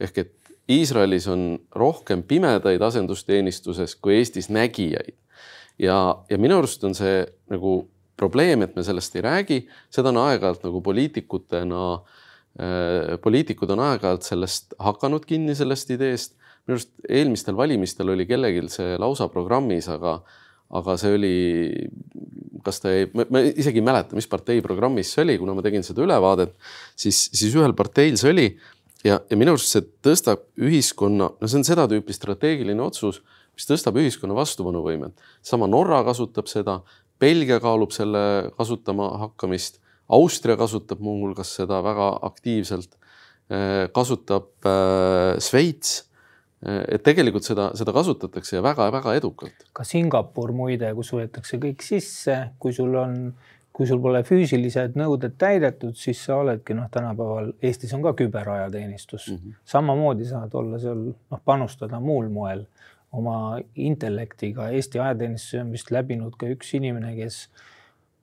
ehk 0.00 0.18
et 0.18 0.36
Iisraelis 0.70 1.26
on 1.28 1.58
rohkem 1.74 2.22
pimedaid 2.22 2.82
asendusteenistuses 2.82 3.96
kui 3.96 4.14
Eestis 4.20 4.48
nägijaid. 4.50 5.16
ja, 5.78 6.24
ja 6.30 6.38
minu 6.38 6.58
arust 6.58 6.84
on 6.84 6.94
see 6.94 7.24
nagu 7.50 7.88
probleem, 8.16 8.62
et 8.62 8.76
me 8.76 8.82
sellest 8.84 9.16
ei 9.16 9.22
räägi, 9.24 9.58
seda 9.90 10.12
on 10.12 10.20
aeg-ajalt 10.20 10.66
nagu 10.66 10.82
poliitikutena 10.84 11.84
äh, 11.94 12.00
Äh, 12.00 12.19
poliitikud 13.22 13.70
on 13.72 13.80
aeg-ajalt 13.86 14.26
sellest 14.26 14.74
hakanud 14.82 15.24
kinni, 15.28 15.54
sellest 15.56 15.90
ideest. 15.94 16.36
minu 16.68 16.76
arust 16.76 16.90
eelmistel 17.08 17.56
valimistel 17.56 18.12
oli 18.12 18.26
kellelgi 18.28 18.66
see 18.68 18.98
lausa 19.00 19.30
programmis, 19.32 19.88
aga, 19.88 20.18
aga 20.76 20.96
see 21.00 21.14
oli, 21.16 21.36
kas 22.64 22.82
ta 22.84 22.92
ei, 22.92 23.08
ma 23.16 23.40
isegi 23.40 23.80
ei 23.80 23.86
mäleta, 23.86 24.14
mis 24.18 24.28
partei 24.28 24.60
programmis 24.62 25.14
see 25.14 25.24
oli, 25.24 25.38
kuna 25.40 25.56
ma 25.56 25.64
tegin 25.64 25.86
seda 25.86 26.04
ülevaadet, 26.04 26.52
siis, 27.00 27.30
siis 27.32 27.56
ühel 27.56 27.72
parteil 27.78 28.20
see 28.20 28.34
oli 28.34 28.46
ja, 29.04 29.18
ja 29.24 29.38
minu 29.40 29.54
arust 29.56 29.72
see 29.72 29.86
tõstab 30.04 30.44
ühiskonna, 30.60 31.30
no 31.40 31.50
see 31.50 31.60
on 31.60 31.66
seda 31.66 31.88
tüüpi 31.90 32.14
strateegiline 32.14 32.84
otsus, 32.84 33.22
mis 33.56 33.68
tõstab 33.68 33.98
ühiskonna 34.00 34.36
vastupanuvõimet. 34.36 35.16
sama 35.42 35.68
Norra 35.70 36.02
kasutab 36.06 36.48
seda, 36.50 36.80
Belgia 37.20 37.60
kaalub 37.60 37.92
selle 37.92 38.52
kasutama 38.56 39.10
hakkamist 39.26 39.80
Austria 40.10 40.56
kasutab 40.60 41.00
muuhulgas 41.04 41.54
seda 41.60 41.80
väga 41.86 42.12
aktiivselt, 42.30 42.96
äh, 43.50 43.88
kasutab 43.94 44.50
Šveits 45.40 45.98
äh, 46.00 46.10
et 46.62 47.04
tegelikult 47.04 47.46
seda, 47.46 47.70
seda 47.78 47.94
kasutatakse 47.96 48.58
ja 48.58 48.64
väga-väga 48.64 49.14
edukalt. 49.16 49.64
ka 49.72 49.84
Singapur 49.86 50.52
muide, 50.52 50.92
kus 50.96 51.12
võetakse 51.16 51.60
kõik 51.62 51.84
sisse, 51.84 52.36
kui 52.60 52.74
sul 52.76 52.94
on, 53.00 53.16
kui 53.72 53.88
sul 53.88 54.00
pole 54.02 54.20
füüsilised 54.28 54.98
nõuded 55.00 55.38
täidetud, 55.40 55.96
siis 55.96 56.20
sa 56.26 56.36
oledki 56.42 56.76
noh, 56.76 56.90
tänapäeval 56.92 57.54
Eestis 57.62 57.94
on 57.96 58.04
ka 58.04 58.12
küberajateenistus 58.18 59.30
mm, 59.30 59.36
-hmm. 59.36 59.58
samamoodi 59.64 60.28
saad 60.28 60.54
olla 60.54 60.78
seal 60.78 61.04
noh, 61.14 61.42
panustada 61.44 62.00
muul 62.00 62.28
moel 62.28 62.66
oma 63.12 63.58
intellektiga. 63.74 64.68
Eesti 64.68 64.98
ajateenistuse 64.98 65.60
on 65.60 65.72
vist 65.72 65.90
läbinud 65.90 66.36
ka 66.36 66.46
üks 66.46 66.76
inimene, 66.76 67.16
kes 67.16 67.48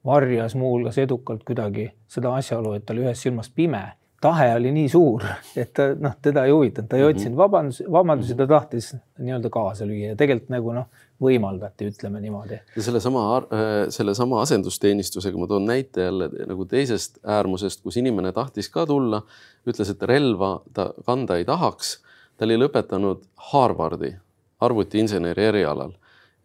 varjas 0.08 0.56
muuhulgas 0.56 0.98
edukalt 1.04 1.44
kuidagi 1.48 1.90
seda 2.08 2.34
asjaolu, 2.40 2.74
et 2.78 2.86
ta 2.88 2.96
oli 2.96 3.06
ühest 3.06 3.28
silmast 3.28 3.56
pime 3.56 3.84
tahe 4.22 4.56
oli 4.56 4.72
nii 4.74 4.90
suur, 4.90 5.24
et 5.62 5.74
ta 5.78 5.92
noh, 6.00 6.16
teda 6.22 6.46
ei 6.48 6.54
huvitanud, 6.54 6.90
ta 6.90 6.98
ei 6.98 7.06
otsinud 7.08 7.36
mhm. 7.36 7.42
vabandus, 7.42 7.82
vabandusi, 7.92 8.38
ta 8.38 8.48
tahtis 8.50 8.94
nii-öelda 9.20 9.52
kaasa 9.54 9.86
lüüa 9.86 10.14
ja 10.14 10.18
tegelikult 10.20 10.54
nagu 10.54 10.74
noh, 10.76 10.88
võimaldati, 11.22 11.90
ütleme 11.92 12.22
niimoodi. 12.22 12.60
ja 12.76 12.86
sellesama, 12.86 13.26
äh, 13.38 13.76
sellesama 13.94 14.42
asendusteenistusega 14.46 15.38
ma 15.38 15.50
toon 15.50 15.66
näite 15.70 16.08
jälle 16.10 16.30
nagu 16.50 16.66
teisest 16.66 17.22
äärmusest, 17.26 17.84
kus 17.86 17.98
inimene 18.02 18.34
tahtis 18.34 18.70
ka 18.74 18.86
tulla, 18.90 19.22
ütles, 19.70 19.94
et 19.94 20.10
relva 20.10 20.58
ta 20.74 20.92
kanda 21.06 21.38
ei 21.38 21.46
tahaks. 21.46 21.98
ta 22.38 22.46
oli 22.46 22.58
lõpetanud 22.58 23.24
Harvardi 23.52 24.16
arvutiinseneri 24.62 25.50
erialal 25.52 25.94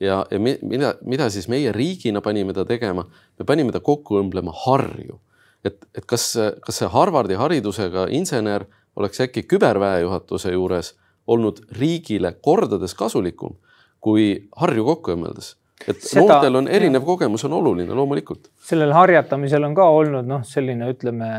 ja, 0.03 0.23
ja 0.31 0.39
mida, 0.43 0.95
mida 1.07 1.31
siis 1.31 1.47
meie 1.49 1.73
riigina 1.73 2.21
panime 2.21 2.55
ta 2.57 2.67
tegema, 2.69 3.07
me 3.39 3.47
panime 3.47 3.73
ta 3.73 3.81
kokku 3.81 4.19
õmblema 4.21 4.55
harju 4.65 5.21
et, 5.65 5.79
et 5.95 6.07
kas, 6.07 6.33
kas 6.67 6.81
see 6.83 6.91
Harvardi 6.91 7.39
haridusega 7.39 8.09
insener 8.15 8.67
oleks 8.99 9.23
äkki 9.25 9.45
küberväejuhatuse 9.49 10.53
juures 10.53 10.93
olnud 11.31 11.63
riigile 11.79 12.35
kordades 12.43 12.95
kasulikum 12.99 13.57
kui 14.03 14.49
Harju 14.59 14.85
kokku 14.91 15.15
õmmeldes? 15.17 15.55
et 15.83 15.99
Seda, 15.99 16.23
noortel 16.23 16.59
on 16.61 16.69
erinev 16.71 17.03
kogemus, 17.07 17.43
on 17.47 17.57
oluline 17.59 17.95
loomulikult. 17.95 18.51
sellel 18.63 18.93
harjatamisel 18.95 19.65
on 19.67 19.75
ka 19.75 19.89
olnud 19.91 20.29
noh, 20.29 20.45
selline 20.47 20.91
ütleme 20.93 21.31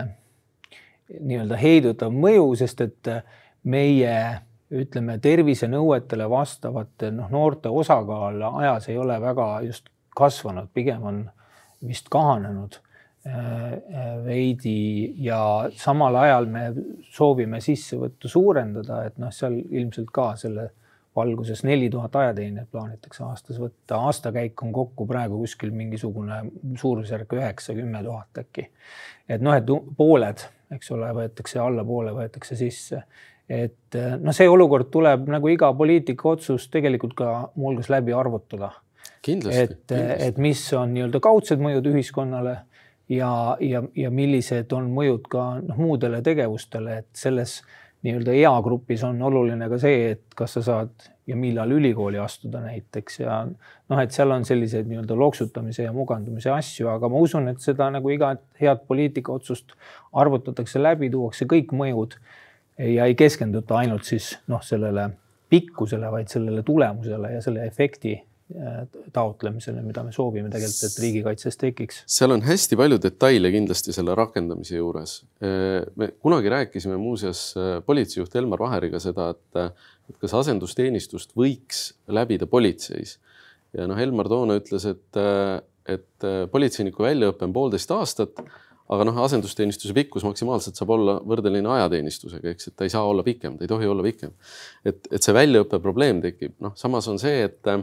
nii-öelda 1.13 1.59
heidutav 1.59 2.11
mõju, 2.11 2.49
sest 2.59 2.81
et 2.83 3.11
meie 3.63 4.15
ütleme 4.73 5.19
tervisenõuetele 5.21 6.29
vastavate 6.29 7.11
noh, 7.13 7.29
noorte 7.31 7.69
osakaal 7.69 8.41
ajas 8.49 8.89
ei 8.89 8.97
ole 8.97 9.19
väga 9.21 9.47
just 9.67 9.89
kasvanud, 10.15 10.69
pigem 10.73 11.03
on 11.09 11.21
vist 11.83 12.09
kahanenud 12.09 12.79
Äh, 13.25 14.25
veidi 14.25 15.13
ja 15.23 15.69
samal 15.79 16.15
ajal 16.19 16.49
me 16.51 16.63
soovime 17.07 17.61
sissevõttu 17.63 18.27
suurendada, 18.27 18.97
et 19.07 19.15
noh, 19.21 19.29
seal 19.31 19.53
ilmselt 19.61 20.09
ka 20.11 20.25
selle 20.41 20.65
valguses 21.15 21.61
neli 21.63 21.87
tuhat 21.93 22.17
ajateenijat 22.19 22.67
plaanitakse 22.73 23.23
aastas 23.23 23.61
võtta, 23.63 24.01
aastakäik 24.09 24.59
on 24.67 24.73
kokku 24.75 25.07
praegu 25.07 25.39
kuskil 25.39 25.71
mingisugune 25.71 26.41
suurusjärk 26.81 27.37
üheksa, 27.37 27.77
kümme 27.77 28.03
tuhat 28.03 28.43
äkki. 28.43 28.67
et 29.29 29.47
noh, 29.47 29.55
et 29.55 29.71
pooled, 29.95 30.43
eks 30.75 30.91
ole, 30.91 31.13
võetakse 31.15 31.63
allapoole, 31.63 32.11
võetakse 32.19 32.59
sisse. 32.59 33.05
Et 33.49 33.97
noh, 34.21 34.33
see 34.35 34.47
olukord 34.49 34.89
tuleb 34.91 35.27
nagu 35.31 35.49
iga 35.51 35.73
poliitika 35.75 36.29
otsus 36.35 36.69
tegelikult 36.71 37.15
ka 37.17 37.29
muuhulgas 37.55 37.89
läbi 37.91 38.15
arvutada. 38.15 38.71
et, 39.51 39.91
et 40.27 40.37
mis 40.37 40.61
on 40.77 40.93
nii-öelda 40.95 41.19
kaudsed 41.23 41.61
mõjud 41.63 41.87
ühiskonnale 41.93 42.57
ja, 43.09 43.57
ja, 43.59 43.83
ja 43.95 44.11
millised 44.11 44.71
on 44.75 44.89
mõjud 44.95 45.29
ka 45.31 45.45
noh, 45.61 45.79
muudele 45.79 46.21
tegevustele, 46.25 47.01
et 47.03 47.09
selles 47.17 47.61
nii-öelda 48.03 48.35
eagrupis 48.35 49.03
on 49.07 49.21
oluline 49.23 49.69
ka 49.71 49.79
see, 49.79 50.11
et 50.15 50.35
kas 50.35 50.57
sa 50.57 50.63
saad 50.65 51.07
ja 51.27 51.37
millal 51.39 51.71
ülikooli 51.71 52.19
astuda 52.19 52.59
näiteks. 52.65 53.19
Ja 53.21 53.39
noh, 53.47 53.99
et 53.99 54.11
seal 54.11 54.31
on 54.35 54.43
selliseid 54.47 54.89
nii-öelda 54.89 55.15
loksutamise 55.19 55.87
ja 55.87 55.93
mugandumise 55.95 56.51
asju, 56.51 56.89
aga 56.91 57.09
ma 57.11 57.23
usun, 57.23 57.47
et 57.51 57.63
seda 57.63 57.87
nagu 57.93 58.11
iga 58.11 58.33
head 58.59 58.83
poliitikaotsust 58.89 59.75
arvutatakse 60.19 60.81
läbi, 60.83 61.11
tuuakse 61.13 61.47
kõik 61.49 61.71
mõjud 61.75 62.17
ja 62.77 63.05
ei 63.05 63.15
keskenduta 63.15 63.77
ainult 63.77 64.07
siis 64.07 64.33
noh, 64.47 64.61
sellele 64.63 65.09
pikkusele, 65.49 66.11
vaid 66.11 66.31
sellele 66.31 66.63
tulemusele 66.65 67.35
ja 67.35 67.41
selle 67.41 67.65
efekti 67.67 68.15
Äh, 68.53 68.83
taotlemisele, 69.15 69.79
mida 69.81 70.03
me 70.05 70.11
soovime 70.13 70.49
tegelikult, 70.51 70.83
et 70.85 70.97
riigikaitses 71.01 71.55
tekiks. 71.57 72.01
seal 72.11 72.35
on 72.35 72.43
hästi 72.45 72.77
palju 72.77 72.99
detaile 73.01 73.49
kindlasti 73.53 73.95
selle 73.95 74.13
rakendamise 74.19 74.75
juures. 74.75 75.13
Äh, 75.41 75.87
me 75.97 76.09
kunagi 76.21 76.51
rääkisime 76.51 76.99
muuseas 77.01 77.41
äh, 77.57 77.77
politseijuht 77.87 78.35
Elmar 78.37 78.61
Vaheriga 78.61 78.99
seda, 79.01 79.31
et, 79.33 79.79
et 80.11 80.19
kas 80.21 80.35
asendusteenistust 80.37 81.33
võiks 81.39 81.81
läbida 82.05 82.45
politseis. 82.51 83.15
ja 83.73 83.87
noh, 83.89 83.97
Elmar 83.97 84.29
toona 84.29 84.59
ütles, 84.59 84.85
et, 84.91 85.21
et 85.89 86.29
politseiniku 86.51 87.07
väljaõpe 87.07 87.47
on 87.47 87.55
poolteist 87.55 87.95
aastat, 87.95 88.43
aga 88.91 89.07
noh, 89.07 89.17
asendusteenistuse 89.23 89.95
pikkus 89.95 90.25
maksimaalselt 90.27 90.77
saab 90.79 90.91
olla 90.95 91.17
võrdeline 91.23 91.69
ajateenistusega, 91.77 92.51
eks, 92.51 92.67
et 92.69 92.75
ta 92.77 92.87
ei 92.87 92.91
saa 92.93 93.05
olla 93.07 93.23
pikem, 93.23 93.55
ta 93.57 93.63
ei 93.63 93.71
tohi 93.71 93.87
olla 93.87 94.03
pikem. 94.03 94.33
et, 94.85 95.07
et 95.11 95.23
see 95.23 95.35
väljaõppe 95.35 95.79
probleem 95.79 96.19
tekib, 96.21 96.57
noh, 96.63 96.75
samas 96.79 97.07
on 97.11 97.21
see, 97.21 97.45
et 97.47 97.73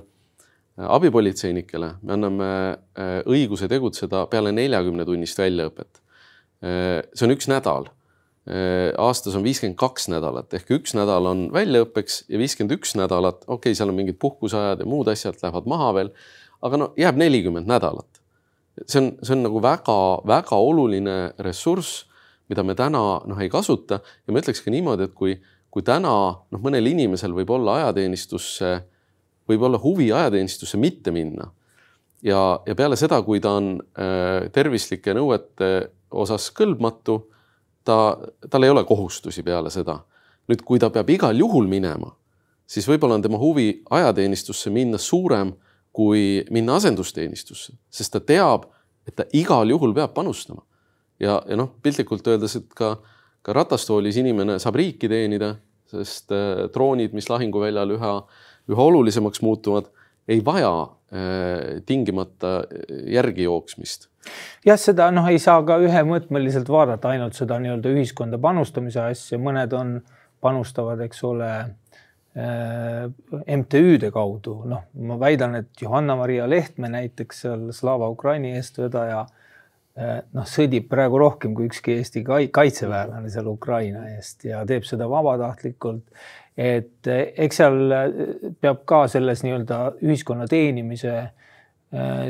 abipolitseinikele 0.88 1.94
me 2.02 2.14
anname 2.14 2.50
äh, 2.96 3.20
õiguse 3.28 3.68
tegutseda 3.70 4.24
peale 4.30 4.52
neljakümne 4.54 5.04
tunnist 5.08 5.40
väljaõpet. 5.40 6.00
Äh, 6.64 7.00
see 7.14 7.26
on 7.26 7.34
üks 7.34 7.48
nädal. 7.50 7.90
Äh, 8.48 8.90
aastas 9.00 9.36
on 9.36 9.44
viiskümmend 9.44 9.78
kaks 9.80 10.08
nädalat 10.12 10.54
ehk 10.56 10.72
üks 10.78 10.94
nädal 10.96 11.28
on 11.28 11.48
väljaõppeks 11.54 12.24
ja 12.32 12.40
viiskümmend 12.40 12.78
üks 12.78 12.94
nädalat, 12.98 13.44
okei 13.44 13.70
okay,, 13.70 13.76
seal 13.76 13.92
on 13.92 13.98
mingid 13.98 14.16
puhkuseajad 14.22 14.80
ja 14.80 14.88
muud 14.88 15.10
asjad 15.12 15.36
lähevad 15.42 15.68
maha 15.68 15.90
veel, 15.98 16.14
aga 16.64 16.80
no 16.80 16.90
jääb 17.00 17.20
nelikümmend 17.20 17.68
nädalat. 17.68 18.10
See 18.87 19.00
on, 19.00 19.11
see 19.22 19.35
on 19.37 19.44
nagu 19.46 19.62
väga-väga 19.62 20.56
oluline 20.56 21.16
ressurss, 21.42 22.04
mida 22.50 22.64
me 22.66 22.74
täna 22.74 23.20
noh, 23.26 23.40
ei 23.40 23.50
kasuta 23.52 24.00
ja 24.00 24.35
ma 24.35 24.42
ütleks 24.42 24.62
ka 24.64 24.72
niimoodi, 24.74 25.06
et 25.06 25.14
kui, 25.14 25.37
kui 25.70 25.85
täna 25.87 26.14
noh, 26.42 26.62
mõnel 26.62 26.88
inimesel 26.90 27.35
võib 27.37 27.52
olla 27.54 27.80
ajateenistusse 27.80 28.72
võib 29.50 29.66
olla 29.66 29.80
huvi 29.83 30.11
ajateenistusse 30.12 30.78
mitte 30.78 31.11
minna. 31.11 31.50
ja, 32.22 32.61
ja 32.66 32.74
peale 32.76 32.96
seda, 33.00 33.22
kui 33.22 33.40
ta 33.40 33.56
on 33.59 33.72
äh, 33.80 34.50
tervislike 34.52 35.14
nõuete 35.16 35.90
osas 36.11 36.50
kõlbmatu, 36.56 37.16
ta, 37.87 37.96
tal 38.50 38.66
ei 38.66 38.72
ole 38.72 38.85
kohustusi 38.85 39.42
peale 39.46 39.70
seda. 39.70 40.00
nüüd, 40.50 40.64
kui 40.66 40.80
ta 40.83 40.90
peab 40.90 41.11
igal 41.11 41.37
juhul 41.38 41.68
minema, 41.70 42.11
siis 42.66 42.88
võib-olla 42.90 43.18
on 43.18 43.22
tema 43.22 43.38
huvi 43.38 43.83
ajateenistusse 43.90 44.70
minna 44.74 44.98
suurem 44.98 45.54
kui 45.92 46.44
minna 46.55 46.76
asendusteenistusse, 46.79 47.74
sest 47.90 48.12
ta 48.14 48.20
teab, 48.20 48.68
et 49.09 49.16
ta 49.16 49.26
igal 49.35 49.70
juhul 49.70 49.94
peab 49.94 50.14
panustama. 50.14 50.62
ja, 51.20 51.40
ja 51.48 51.57
noh, 51.57 51.74
piltlikult 51.83 52.26
öeldes, 52.26 52.57
et 52.57 52.70
ka, 52.74 52.94
ka 53.42 53.53
ratastoolis 53.53 54.16
inimene 54.16 54.59
saab 54.62 54.79
riiki 54.81 55.09
teenida, 55.09 55.57
sest 55.90 56.33
äh, 56.33 56.68
droonid, 56.72 57.12
mis 57.16 57.29
lahinguväljal 57.29 57.96
üha 57.96 58.14
äh, 58.20 58.46
üha 58.70 58.83
olulisemaks 58.83 59.42
muutuvad, 59.42 59.90
ei 60.29 60.44
vaja 60.44 60.83
äh, 60.83 61.83
tingimata 61.87 62.64
järgi 63.07 63.42
jooksmist. 63.42 64.09
jah, 64.66 64.79
seda 64.79 65.11
noh, 65.11 65.26
ei 65.29 65.38
saa 65.38 65.62
ka 65.66 65.81
ühemõõtmeliselt 65.83 66.68
vaadata 66.70 67.14
ainult 67.14 67.38
seda 67.38 67.59
nii-öelda 67.62 67.94
ühiskonda 67.94 68.38
panustamise 68.38 69.00
asja, 69.03 69.38
mõned 69.38 69.74
on, 69.76 70.00
panustavad, 70.40 71.00
eks 71.05 71.24
ole 71.29 71.48
äh, 71.50 71.70
MTÜ-de 72.40 74.11
kaudu, 74.14 74.55
noh, 74.70 74.87
ma 75.07 75.18
väidan, 75.20 75.59
et 75.61 75.83
Johanna-Maria 75.83 76.46
Lehtme 76.48 76.88
näiteks 76.92 77.44
seal 77.44 77.66
Slava 77.76 78.09
Ukraini 78.09 78.55
eestvedaja 78.57 79.24
äh, 79.24 80.20
noh, 80.33 80.46
sõdib 80.48 80.87
praegu 80.88 81.20
rohkem 81.20 81.57
kui 81.59 81.68
ükski 81.68 81.98
Eesti 81.98 82.22
kaitseväelane 82.24 83.33
seal 83.33 83.50
Ukraina 83.50 84.07
eest 84.14 84.46
ja 84.48 84.62
teeb 84.68 84.87
seda 84.88 85.11
vabatahtlikult 85.11 86.07
et 86.61 87.09
eh, 87.09 87.31
eks 87.46 87.61
seal 87.62 87.94
peab 88.61 88.83
ka 88.88 89.05
selles 89.11 89.44
nii-öelda 89.46 89.83
ühiskonna 90.03 90.48
teenimise 90.50 91.14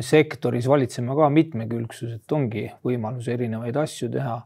sektoris 0.01 0.65
valitsema 0.71 1.13
ka 1.19 1.27
mitmekülgsus, 1.29 2.15
et 2.17 2.33
ongi 2.33 2.63
võimalus 2.87 3.27
erinevaid 3.29 3.77
asju 3.77 4.07
teha. 4.09 4.39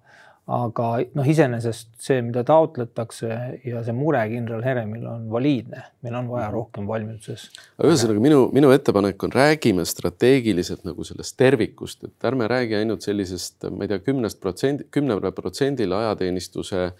Aga 0.45 0.89
noh, 1.17 1.29
iseenesest 1.29 1.95
see, 2.05 2.19
mida 2.25 2.43
taotletakse 2.45 3.29
ja 3.65 3.81
see 3.85 3.95
mure 3.97 4.21
kindral 4.29 4.65
Heremil 4.65 5.07
on 5.09 5.23
valiidne, 5.33 5.87
meil 6.05 6.19
on 6.19 6.29
vaja 6.29 6.51
mhm. 6.51 6.57
rohkem 6.59 6.91
valmiduses. 6.91 7.47
ühesõnaga 7.81 8.25
minu, 8.25 8.43
minu 8.53 8.73
ettepanek 8.75 9.25
on, 9.25 9.33
räägime 9.33 9.87
strateegiliselt 9.89 10.85
nagu 10.85 11.07
sellest 11.09 11.39
tervikust, 11.41 12.05
et 12.05 12.29
ärme 12.29 12.49
räägi 12.51 12.77
ainult 12.83 13.07
sellisest, 13.07 13.71
ma 13.73 13.87
ei 13.87 13.95
tea, 13.95 14.03
kümnest 14.05 14.43
protsendi, 14.45 14.89
kümnele 14.93 15.33
protsendile 15.37 15.97
ajateenistuse 16.03 16.91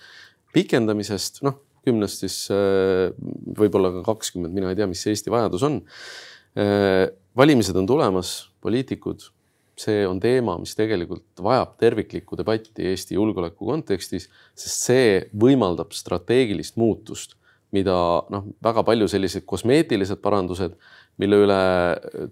pikendamisest, 0.57 1.45
noh 1.45 1.61
kümnest 1.85 2.25
siis 2.25 2.39
äh, 2.53 3.13
võib-olla 3.59 3.91
ka 3.99 4.05
kakskümmend, 4.09 4.55
mina 4.57 4.73
ei 4.73 4.79
tea, 4.79 4.89
mis 4.91 5.03
see 5.05 5.13
Eesti 5.15 5.33
vajadus 5.33 5.65
on. 5.69 5.81
Äh, 6.57 7.11
valimised 7.37 7.77
on 7.77 7.89
tulemas, 7.89 8.35
poliitikud, 8.65 9.27
see 9.81 10.05
on 10.07 10.21
teema, 10.23 10.57
mis 10.61 10.75
tegelikult 10.79 11.43
vajab 11.43 11.75
terviklikku 11.81 12.39
debatti 12.39 12.87
Eesti 12.91 13.17
julgeoleku 13.19 13.67
kontekstis, 13.67 14.29
sest 14.55 14.87
see 14.89 15.09
võimaldab 15.41 15.95
strateegilist 15.97 16.79
muutust, 16.81 17.35
mida 17.75 17.97
noh, 18.31 18.47
väga 18.63 18.85
palju 18.87 19.09
sellised 19.11 19.47
kosmeetilised 19.51 20.21
parandused, 20.23 20.77
mille 21.19 21.41
üle 21.47 21.59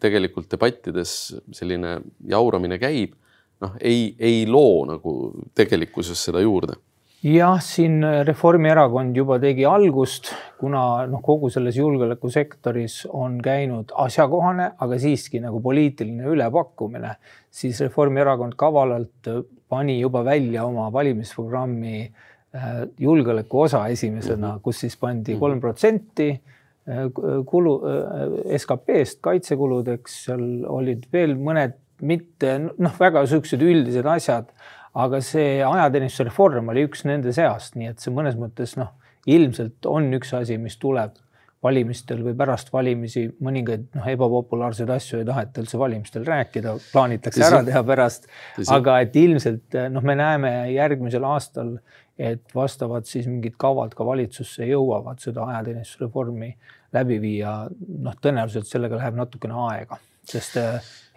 tegelikult 0.03 0.51
debattides 0.51 1.17
selline 1.55 1.99
jauramine 2.31 2.79
käib 2.83 3.17
noh, 3.63 3.77
ei, 3.81 4.13
ei 4.19 4.43
loo 4.47 4.83
nagu 4.89 5.13
tegelikkuses 5.59 6.23
seda 6.29 6.43
juurde 6.43 6.79
jah, 7.23 7.61
siin 7.63 8.03
Reformierakond 8.27 9.17
juba 9.17 9.39
tegi 9.43 9.65
algust, 9.69 10.33
kuna 10.59 11.07
noh, 11.11 11.23
kogu 11.23 11.51
selles 11.55 11.77
julgeolekusektoris 11.79 13.05
on 13.15 13.39
käinud 13.43 13.95
asjakohane, 14.05 14.73
aga 14.83 14.99
siiski 14.99 15.41
nagu 15.43 15.61
poliitiline 15.63 16.27
ülepakkumine, 16.35 17.15
siis 17.51 17.81
Reformierakond 17.85 18.57
kavalalt 18.59 19.31
pani 19.71 20.01
juba 20.01 20.25
välja 20.27 20.67
oma 20.67 20.89
valimisprogrammi 20.93 22.01
äh, 22.03 22.83
julgeoleku 22.99 23.63
osa 23.69 23.87
esimesena, 23.93 24.57
mhm. 24.57 24.65
kus 24.65 24.83
siis 24.85 24.99
pandi 24.99 25.39
kolm 25.39 25.63
protsenti 25.63 26.29
äh, 26.35 27.07
kulu 27.47 27.77
äh, 27.87 28.59
SKP-st 28.59 29.23
kaitsekuludeks, 29.23 30.19
seal 30.27 30.45
olid 30.67 31.07
veel 31.15 31.39
mõned 31.39 31.79
mitte 32.03 32.57
noh, 32.67 32.95
väga 32.99 33.23
siuksed 33.31 33.63
üldised 33.63 34.07
asjad 34.11 34.51
aga 34.95 35.21
see 35.25 35.61
ajateenistuse 35.65 36.29
reform 36.29 36.73
oli 36.73 36.87
üks 36.89 37.07
nende 37.09 37.33
seast, 37.35 37.77
nii 37.81 37.93
et 37.93 38.03
see 38.03 38.13
mõnes 38.15 38.37
mõttes 38.41 38.77
noh, 38.81 38.93
ilmselt 39.31 39.87
on 39.89 40.11
üks 40.19 40.33
asi, 40.37 40.59
mis 40.61 40.77
tuleb 40.83 41.17
valimistel 41.63 42.23
või 42.27 42.35
pärast 42.37 42.73
valimisi 42.75 43.29
mõningaid 43.43 43.85
noh, 43.95 44.07
ebapopulaarseid 44.11 44.91
asju 44.91 45.21
ei 45.21 45.27
taheta 45.29 45.63
üldse 45.63 45.79
valimistel 45.79 46.25
rääkida, 46.27 46.75
plaanitakse 46.91 47.45
ära 47.47 47.63
teha 47.67 47.83
pärast. 47.87 48.27
aga 48.75 48.99
et 49.05 49.17
ilmselt 49.17 49.79
noh, 49.95 50.03
me 50.03 50.17
näeme 50.19 50.53
järgmisel 50.75 51.25
aastal, 51.29 51.77
et 52.19 52.43
vastavad 52.55 53.07
siis 53.09 53.29
mingid 53.31 53.55
kavad 53.63 53.95
ka 53.95 54.07
valitsusse 54.07 54.67
jõuavad 54.69 55.23
seda 55.23 55.47
ajateenistusreformi 55.53 56.51
läbi 56.93 57.21
viia. 57.23 57.55
noh, 57.79 58.19
tõenäoliselt 58.19 58.67
sellega 58.69 58.99
läheb 58.99 59.23
natukene 59.23 59.55
aega, 59.71 60.03
sest 60.29 60.59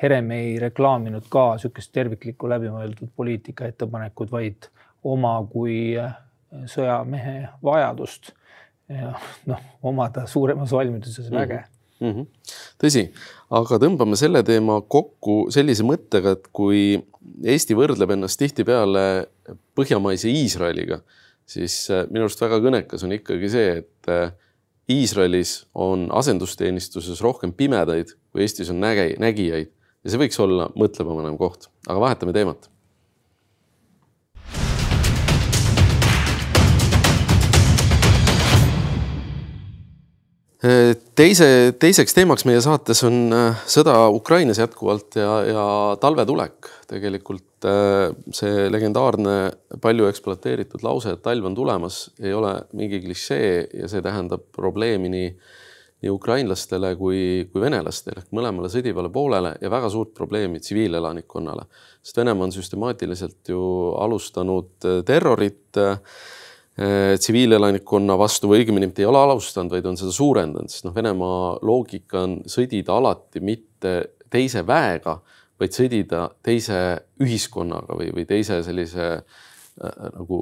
Herem 0.02 0.32
ei 0.36 0.56
reklaaminud 0.60 1.30
ka 1.32 1.54
niisugust 1.56 1.94
terviklikku 1.96 2.50
läbimõeldud 2.52 3.14
poliitika 3.16 3.70
ettepanekut, 3.70 4.32
vaid 4.32 4.68
oma 5.08 5.38
kui 5.52 5.96
äh, 6.00 6.18
sõjamehe 6.72 7.38
vajadust 7.64 8.34
ja 8.92 9.16
noh, 9.50 9.64
omada 9.84 10.26
suuremas 10.30 10.74
valmiduses 10.76 11.32
väge 11.34 11.64
mm. 12.00 12.12
-hmm. 12.12 12.26
tõsi, 12.82 13.08
aga 13.50 13.80
tõmbame 13.82 14.18
selle 14.20 14.44
teema 14.44 14.80
kokku 14.82 15.48
sellise 15.54 15.86
mõttega, 15.88 16.36
et 16.38 16.48
kui 16.54 17.02
Eesti 17.44 17.74
võrdleb 17.76 18.12
ennast 18.14 18.38
tihtipeale 18.40 19.28
põhjamaise 19.76 20.30
Iisraeliga, 20.30 21.02
siis 21.46 21.90
äh, 21.90 22.06
minu 22.12 22.28
arust 22.28 22.42
väga 22.42 22.60
kõnekas 22.62 23.06
on 23.06 23.16
ikkagi 23.16 23.50
see, 23.50 23.78
et 23.82 24.12
äh, 24.12 24.34
Iisraelis 24.90 25.66
on 25.74 26.12
asendusteenistuses 26.14 27.22
rohkem 27.26 27.54
pimedaid, 27.54 28.14
kui 28.32 28.46
Eestis 28.46 28.70
on 28.70 28.84
näge-, 28.84 29.16
nägijaid 29.18 29.72
ja 30.06 30.14
see 30.14 30.22
võiks 30.22 30.40
olla 30.42 30.70
mõtlemapanev 30.78 31.36
koht, 31.42 31.70
aga 31.90 32.00
vahetame 32.04 32.34
teemat. 32.36 32.70
teise, 41.16 41.48
teiseks 41.78 42.16
teemaks 42.18 42.46
meie 42.50 42.58
saates 42.64 43.04
on 43.06 43.34
äh, 43.36 43.60
sõda 43.70 44.08
Ukrainas 44.10 44.58
jätkuvalt 44.58 45.14
ja, 45.20 45.34
ja 45.46 45.66
talvetulek. 46.02 46.72
tegelikult 46.90 47.68
äh, 47.70 48.08
see 48.34 48.64
legendaarne 48.74 49.36
palju 49.82 50.08
ekspluateeritud 50.10 50.82
lause, 50.86 51.14
et 51.14 51.22
talv 51.22 51.46
on 51.46 51.58
tulemas, 51.58 52.08
ei 52.18 52.34
ole 52.34 52.56
mingi 52.74 53.04
klišee 53.04 53.52
ja 53.84 53.92
see 53.92 54.02
tähendab 54.06 54.48
probleemi 54.58 55.12
nii 55.14 55.30
nii 56.04 56.12
ukrainlastele 56.12 56.92
kui, 57.00 57.20
kui 57.52 57.64
venelastele 57.64 58.22
ehk 58.22 58.34
mõlemale 58.36 58.70
sõdivale 58.72 59.10
poolele 59.14 59.54
ja 59.62 59.72
väga 59.72 59.90
suurt 59.90 60.14
probleemi 60.18 60.60
tsiviilelanikkonnale. 60.60 61.66
sest 62.04 62.18
Venemaa 62.18 62.48
on 62.50 62.56
süstemaatiliselt 62.56 63.50
ju 63.50 63.62
alustanud 64.00 64.86
äh, 64.86 65.04
terrorit 65.06 65.78
äh, 65.78 66.00
tsiviilelanikkonna 66.76 68.18
vastu 68.20 68.50
või 68.52 68.60
õigemini 68.60 68.90
mitte 68.90 69.06
ei 69.06 69.08
ole 69.08 69.22
alustanud, 69.24 69.72
vaid 69.72 69.86
on 69.88 69.96
seda 69.96 70.12
suurendanud, 70.12 70.70
sest 70.70 70.84
noh, 70.84 70.96
Venemaa 70.96 71.56
loogika 71.64 72.26
on 72.28 72.42
sõdida 72.52 72.98
alati 73.00 73.40
mitte 73.40 73.96
teise 74.30 74.66
väega, 74.68 75.22
vaid 75.56 75.72
sõdida 75.72 76.26
teise 76.44 76.82
ühiskonnaga 77.24 77.96
või, 77.96 78.12
või 78.12 78.28
teise 78.28 78.60
sellise 78.68 79.08
äh, 79.14 79.46
nagu 79.76 80.40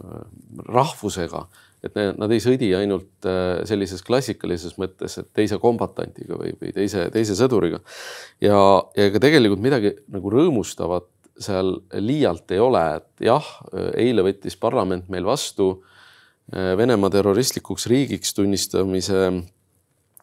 äh, 0.00 0.26
rahvusega 0.68 1.46
et 1.84 1.96
nad 2.16 2.32
ei 2.32 2.40
sõdi 2.40 2.70
ainult 2.76 3.26
äh, 3.28 3.62
sellises 3.68 4.02
klassikalises 4.04 4.78
mõttes, 4.80 5.18
et 5.20 5.30
teise 5.36 5.58
kombatandiga 5.60 6.38
või, 6.40 6.54
või 6.60 6.72
teise, 6.76 7.08
teise 7.12 7.36
sõduriga. 7.38 7.82
ja, 8.44 8.56
ja 8.96 9.08
ega 9.10 9.20
tegelikult 9.22 9.64
midagi 9.64 9.94
nagu 10.12 10.32
rõõmustavat 10.32 11.10
seal 11.40 11.74
liialt 11.98 12.52
ei 12.54 12.60
ole, 12.62 12.82
et 13.00 13.26
jah, 13.26 13.46
eile 13.98 14.22
võttis 14.24 14.56
parlament 14.60 15.08
meil 15.12 15.26
vastu 15.26 15.72
äh, 15.74 16.72
Venemaa 16.78 17.12
terroristlikuks 17.12 17.88
riigiks 17.90 18.36
tunnistamise 18.36 19.26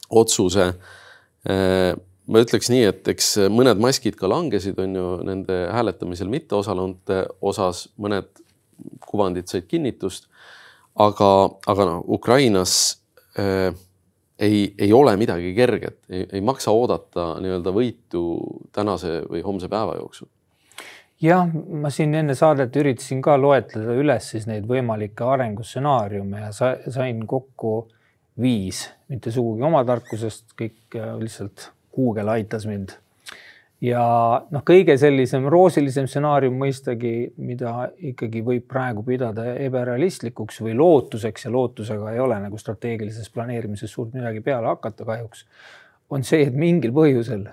otsuse. 0.09 0.71
Äh, 1.49 1.91
ma 2.31 2.45
ütleks 2.45 2.71
nii, 2.71 2.85
et 2.89 3.11
eks 3.11 3.35
mõned 3.51 3.81
maskid 3.81 4.15
ka 4.17 4.29
langesid, 4.31 4.79
on 4.79 4.95
ju 4.95 5.09
nende 5.27 5.65
hääletamisel 5.75 6.29
mitteosalunute 6.31 7.25
osas, 7.43 7.89
mõned 8.01 8.29
kuvandid 9.05 9.47
said 9.47 9.67
kinnitust 9.67 10.27
aga, 10.95 11.29
aga 11.67 11.87
noh, 11.87 12.03
Ukrainas 12.07 13.01
äh, 13.39 13.73
ei, 14.39 14.73
ei 14.77 14.93
ole 14.93 15.15
midagi 15.17 15.53
kerget, 15.55 15.97
ei 16.09 16.41
maksa 16.41 16.73
oodata 16.75 17.35
nii-öelda 17.41 17.73
võitu 17.75 18.25
tänase 18.73 19.21
või 19.29 19.43
homse 19.45 19.69
päeva 19.71 19.95
jooksul. 19.99 20.27
jah, 21.21 21.45
ma 21.53 21.91
siin 21.93 22.15
enne 22.17 22.35
saadet 22.35 22.75
üritasin 22.75 23.21
ka 23.21 23.37
loetleda 23.37 23.95
üles 23.97 24.31
siis 24.33 24.47
neid 24.49 24.65
võimalikke 24.67 25.27
arengustsenaariume 25.35 26.47
ja 26.47 26.51
sa, 26.55 26.75
sain 26.89 27.25
kokku 27.27 27.91
viis, 28.41 28.87
mitte 29.11 29.31
sugugi 29.31 29.63
oma 29.63 29.83
tarkusest, 29.85 30.51
kõik 30.57 30.97
äh, 30.97 31.15
lihtsalt 31.21 31.71
Google 31.95 32.31
aitas 32.31 32.65
mind 32.65 32.95
ja 33.81 34.03
noh, 34.53 34.63
kõige 34.67 34.95
sellisem 35.01 35.47
roosilisem 35.49 36.07
stsenaarium 36.09 36.57
mõistagi, 36.61 37.31
mida 37.41 37.89
ikkagi 38.11 38.43
võib 38.45 38.67
praegu 38.69 39.03
pidada 39.07 39.55
ebarealistlikuks 39.63 40.61
või 40.65 40.75
lootuseks 40.77 41.47
ja 41.47 41.53
lootusega 41.53 42.13
ei 42.13 42.21
ole 42.21 42.37
nagu 42.43 42.59
strateegilises 42.61 43.31
planeerimises 43.33 43.91
suurt 43.91 44.13
midagi 44.17 44.43
peale 44.45 44.69
hakata 44.69 45.07
kahjuks, 45.07 45.45
on 46.11 46.25
see, 46.27 46.43
et 46.45 46.55
mingil 46.57 46.93
põhjusel, 46.95 47.47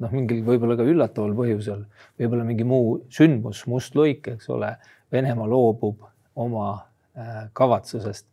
noh, 0.00 0.14
mingil 0.14 0.40
võib-olla 0.46 0.78
ka 0.78 0.86
üllataval 0.88 1.36
põhjusel, 1.36 1.84
võib-olla 2.20 2.46
mingi 2.48 2.66
muu 2.68 2.98
sündmus, 3.12 3.64
must 3.70 3.96
luik, 3.98 4.28
eks 4.36 4.50
ole, 4.54 4.74
Venemaa 5.14 5.46
loobub 5.46 6.00
oma 6.42 6.68
äh, 7.14 7.44
kavatsusest. 7.54 8.24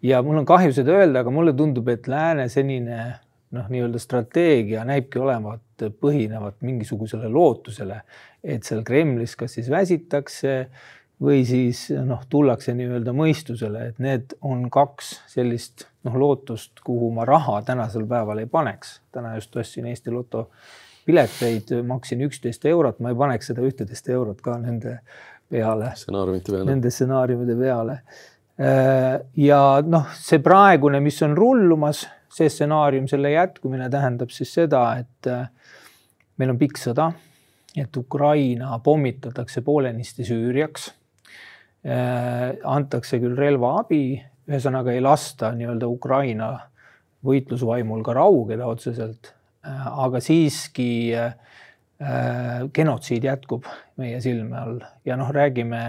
Ja 0.00 0.22
mul 0.24 0.38
on 0.40 0.46
kahju 0.48 0.72
seda 0.72 0.94
öelda, 0.96 1.20
aga 1.20 1.32
mulle 1.34 1.52
tundub, 1.52 1.90
et 1.92 2.06
lääne 2.08 2.46
senine 2.48 3.00
noh, 3.56 3.66
nii-öelda 3.70 3.98
strateegia 3.98 4.84
näibki 4.86 5.18
olevat 5.18 5.86
põhinevat 6.00 6.60
mingisugusele 6.64 7.28
lootusele, 7.32 8.00
et 8.44 8.66
seal 8.66 8.84
Kremlis 8.86 9.36
kas 9.38 9.58
siis 9.58 9.70
väsitakse 9.72 10.54
või 11.20 11.42
siis 11.48 11.88
noh, 12.06 12.22
tullakse 12.32 12.74
nii-öelda 12.76 13.12
mõistusele, 13.16 13.90
et 13.90 13.98
need 14.02 14.36
on 14.46 14.68
kaks 14.72 15.12
sellist 15.34 15.86
noh, 16.06 16.16
lootust, 16.16 16.80
kuhu 16.84 17.10
ma 17.16 17.26
raha 17.28 17.60
tänasel 17.66 18.06
päeval 18.08 18.40
ei 18.40 18.48
paneks. 18.50 19.00
täna 19.12 19.34
just 19.36 19.56
ostsin 19.56 19.86
Eesti 19.86 20.10
Loto 20.10 20.48
pileteid, 21.04 21.74
maksin 21.86 22.22
üksteist 22.24 22.64
eurot, 22.68 23.00
ma 23.00 23.12
ei 23.12 23.18
paneks 23.18 23.50
seda 23.50 23.64
ühteteist 23.66 24.08
eurot 24.08 24.40
ka 24.44 24.56
nende 24.62 25.00
peale. 25.50 25.92
stsenaariumite 25.96 26.52
peale. 26.52 26.70
Nende 26.70 26.90
stsenaariumide 26.90 27.56
peale. 27.58 27.98
ja 29.36 29.60
noh, 29.86 30.08
see 30.16 30.40
praegune, 30.44 31.00
mis 31.00 31.20
on 31.24 31.36
rullumas 31.36 32.06
see 32.30 32.50
stsenaarium, 32.50 33.08
selle 33.10 33.32
jätkumine 33.34 33.90
tähendab 33.90 34.30
siis 34.34 34.52
seda, 34.54 34.84
et 35.02 35.28
äh, 35.30 35.48
meil 36.38 36.54
on 36.54 36.60
pikk 36.60 36.78
sõda, 36.80 37.10
et 37.78 37.96
Ukraina 37.96 38.78
pommitatakse 38.84 39.62
poolenisti 39.66 40.26
Süüriaks. 40.26 40.90
Äh, 41.86 42.60
antakse 42.68 43.20
küll 43.22 43.38
relvaabi, 43.38 44.04
ühesõnaga 44.50 44.94
ei 44.94 45.02
lasta 45.02 45.52
nii-öelda 45.56 45.88
Ukraina 45.88 46.50
võitlusvaimul 47.26 48.02
ka 48.04 48.14
raugeda 48.16 48.68
otseselt, 48.70 49.34
äh, 49.66 49.86
aga 50.06 50.22
siiski 50.24 50.90
genotsiid 52.72 53.26
jätkub 53.26 53.66
meie 54.00 54.22
silme 54.24 54.56
all 54.56 54.78
ja 55.04 55.18
noh, 55.20 55.28
räägime 55.36 55.82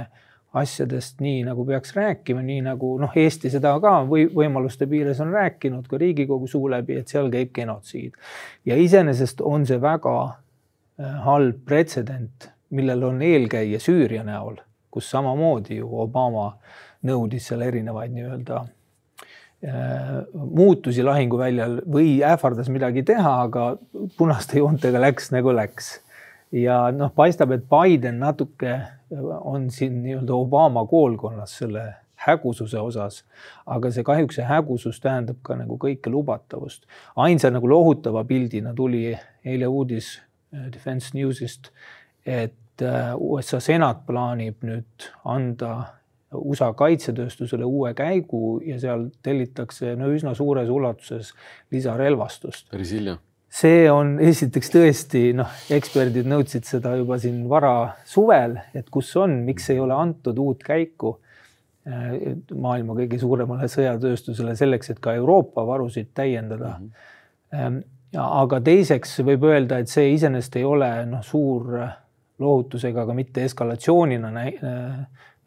asjadest 0.54 1.22
nii, 1.24 1.44
nagu 1.48 1.64
peaks 1.66 1.94
rääkima, 1.96 2.42
nii 2.44 2.62
nagu 2.66 2.96
noh, 3.00 3.14
Eesti 3.16 3.50
seda 3.54 3.72
ka 3.84 4.02
või 4.08 4.26
võimaluste 4.36 4.88
piires 4.92 5.22
on 5.24 5.32
rääkinud 5.32 5.88
ka 5.88 6.00
Riigikogu 6.02 6.50
suu 6.52 6.68
läbi, 6.72 6.98
et 7.00 7.12
seal 7.12 7.32
käib 7.32 7.54
genotsiid. 7.56 8.18
ja 8.66 8.76
iseenesest 8.76 9.42
on 9.42 9.66
see 9.66 9.80
väga 9.82 10.18
äh, 10.26 11.16
halb 11.24 11.64
pretsedent, 11.66 12.52
millel 12.70 13.08
on 13.08 13.22
eelkäija 13.22 13.80
Süüria 13.80 14.26
näol, 14.28 14.60
kus 14.92 15.10
samamoodi 15.12 15.80
ju 15.80 15.88
Obama 16.04 16.52
nõudis 17.08 17.48
seal 17.48 17.64
erinevaid 17.64 18.12
nii-öelda 18.12 18.60
äh, 18.60 20.14
muutusi 20.36 21.04
lahinguväljal 21.08 21.80
või 21.88 22.20
ähvardas 22.28 22.68
midagi 22.70 23.08
teha, 23.08 23.38
aga 23.48 23.76
punaste 24.18 24.60
joontega 24.60 25.00
läks 25.00 25.32
nagu 25.32 25.56
läks 25.56 26.02
ja 26.52 26.90
noh, 26.92 27.12
paistab, 27.16 27.56
et 27.56 27.64
Biden 27.72 28.20
natuke 28.20 28.82
on 29.42 29.70
siin 29.72 30.04
nii-öelda 30.04 30.34
Obama 30.34 30.86
koolkonnas 30.88 31.58
selle 31.58 31.94
hägususe 32.28 32.80
osas. 32.80 33.24
aga 33.66 33.92
see 33.92 34.04
kahjuks 34.04 34.38
see 34.40 34.46
hägusus 34.46 35.00
tähendab 35.02 35.40
ka 35.42 35.56
nagu 35.60 35.78
kõike 35.82 36.12
lubatavust. 36.14 36.86
ainsa 37.16 37.52
nagu 37.52 37.70
lohutava 37.70 38.24
pildina 38.24 38.74
tuli 38.74 39.18
eile 39.46 39.68
uudis 39.68 40.20
äh, 40.54 40.72
Defense 40.74 41.18
Newsist, 41.18 41.72
et 42.26 42.82
äh, 42.82 43.16
USA 43.18 43.60
senat 43.60 44.06
plaanib 44.06 44.62
nüüd 44.64 45.10
anda 45.26 45.74
USA 46.32 46.72
kaitsetööstusele 46.74 47.66
uue 47.68 47.94
käigu 47.94 48.62
ja 48.66 48.78
seal 48.80 49.10
tellitakse 49.24 49.98
no 50.00 50.08
üsna 50.14 50.36
suures 50.38 50.70
ulatuses 50.70 51.34
lisarelvastust. 51.72 52.70
päris 52.72 52.94
hilja 52.96 53.18
see 53.52 53.86
on 53.92 54.16
esiteks 54.24 54.72
tõesti 54.72 55.24
noh, 55.36 55.50
eksperdid 55.76 56.30
nõudsid 56.30 56.68
seda 56.68 56.96
juba 57.00 57.18
siin 57.20 57.44
vara 57.52 57.98
suvel, 58.08 58.58
et 58.74 58.88
kus 58.90 59.12
on, 59.20 59.42
miks 59.48 59.70
ei 59.74 59.80
ole 59.84 59.96
antud 59.98 60.40
uut 60.40 60.64
käiku 60.64 61.18
äh, 61.88 62.38
maailma 62.56 62.96
kõige 63.02 63.20
suuremale 63.20 63.68
sõjatööstusele 63.72 64.56
selleks, 64.60 64.94
et 64.94 65.02
ka 65.04 65.16
Euroopa 65.20 65.66
varusid 65.68 66.14
täiendada 66.16 66.78
mm. 66.80 66.94
-hmm. 67.52 67.82
Ja, 68.12 68.26
aga 68.42 68.60
teiseks 68.60 69.22
võib 69.24 69.46
öelda, 69.48 69.78
et 69.80 69.88
see 69.88 70.10
iseenesest 70.12 70.58
ei 70.60 70.66
ole 70.68 70.90
noh, 71.08 71.22
suur 71.24 71.78
lohutusega, 72.42 73.06
aga 73.06 73.16
mitte 73.16 73.46
eskalatsioonina 73.48 74.32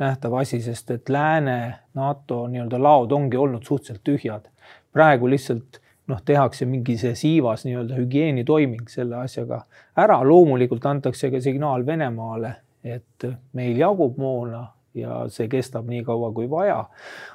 nähtav 0.00 0.36
asi, 0.40 0.62
sest 0.64 0.94
et 0.94 1.12
lääne 1.12 1.58
NATO 1.94 2.44
nii-öelda 2.48 2.80
laod 2.82 3.12
ongi 3.12 3.36
olnud 3.36 3.66
suhteliselt 3.66 4.04
tühjad. 4.06 4.48
praegu 4.92 5.28
lihtsalt 5.28 5.80
noh, 6.10 6.20
tehakse 6.24 6.66
mingi 6.68 6.96
see 7.00 7.14
siivas 7.16 7.64
nii-öelda 7.64 7.96
hügieenitoiming 7.98 8.88
selle 8.92 9.22
asjaga 9.22 9.62
ära, 9.96 10.20
loomulikult 10.26 10.84
antakse 10.86 11.30
ka 11.32 11.40
signaal 11.44 11.86
Venemaale, 11.86 12.54
et 12.84 13.28
meil 13.56 13.78
jagub 13.80 14.18
moona 14.20 14.66
ja 14.94 15.24
see 15.32 15.48
kestab 15.50 15.88
nii 15.90 16.04
kaua 16.06 16.30
kui 16.34 16.46
vaja. 16.50 16.84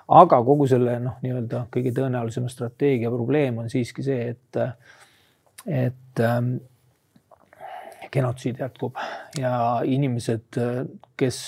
aga 0.08 0.42
kogu 0.46 0.68
selle 0.70 1.00
noh, 1.04 1.18
nii-öelda 1.24 1.66
kõige 1.74 1.94
tõenäolisema 1.98 2.52
strateegia 2.52 3.12
probleem 3.12 3.58
on 3.64 3.70
siiski 3.72 4.06
see, 4.06 4.30
et, 4.36 4.62
et 5.66 6.24
ähm, 6.24 6.56
genotsiid 8.12 8.62
jätkub 8.62 8.98
ja 9.40 9.82
inimesed, 9.86 10.58
kes 11.20 11.42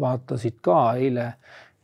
vaatasid 0.00 0.58
ka 0.64 0.80
eile 0.98 1.32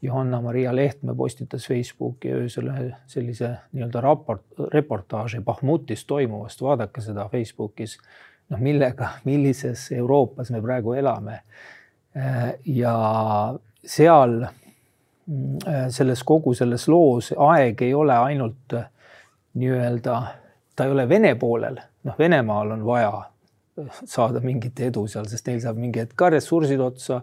Johanna-Maria 0.04 0.74
Lehtme 0.76 1.14
postitas 1.16 1.66
Facebooki 1.68 2.32
öösel 2.32 2.70
sellise 3.06 3.54
nii-öelda 3.72 4.00
raport, 4.04 4.44
reportaaži 4.72 5.40
Bahmutis 5.40 6.04
toimuvast, 6.04 6.62
vaadake 6.62 7.00
seda 7.00 7.28
Facebookis. 7.32 7.98
noh, 8.48 8.60
millega, 8.60 9.08
millises 9.24 9.86
Euroopas 9.92 10.50
me 10.50 10.60
praegu 10.62 10.92
elame. 10.92 11.40
ja 12.64 12.94
seal 13.84 14.44
selles 15.88 16.22
kogu 16.22 16.54
selles 16.54 16.88
loos 16.88 17.32
aeg 17.32 17.82
ei 17.82 17.94
ole 17.94 18.16
ainult 18.16 18.74
nii-öelda, 19.54 20.16
ta 20.76 20.84
ei 20.84 20.90
ole 20.90 21.08
Vene 21.08 21.34
poolel, 21.34 21.78
noh, 22.04 22.18
Venemaal 22.18 22.70
on 22.76 22.84
vaja 22.84 23.22
saada 24.06 24.40
mingit 24.44 24.80
edu 24.86 25.06
seal, 25.10 25.26
sest 25.30 25.48
neil 25.50 25.62
saab 25.62 25.78
mingi 25.80 26.02
hetk 26.02 26.14
ka 26.18 26.30
ressursid 26.34 26.80
otsa 26.82 27.20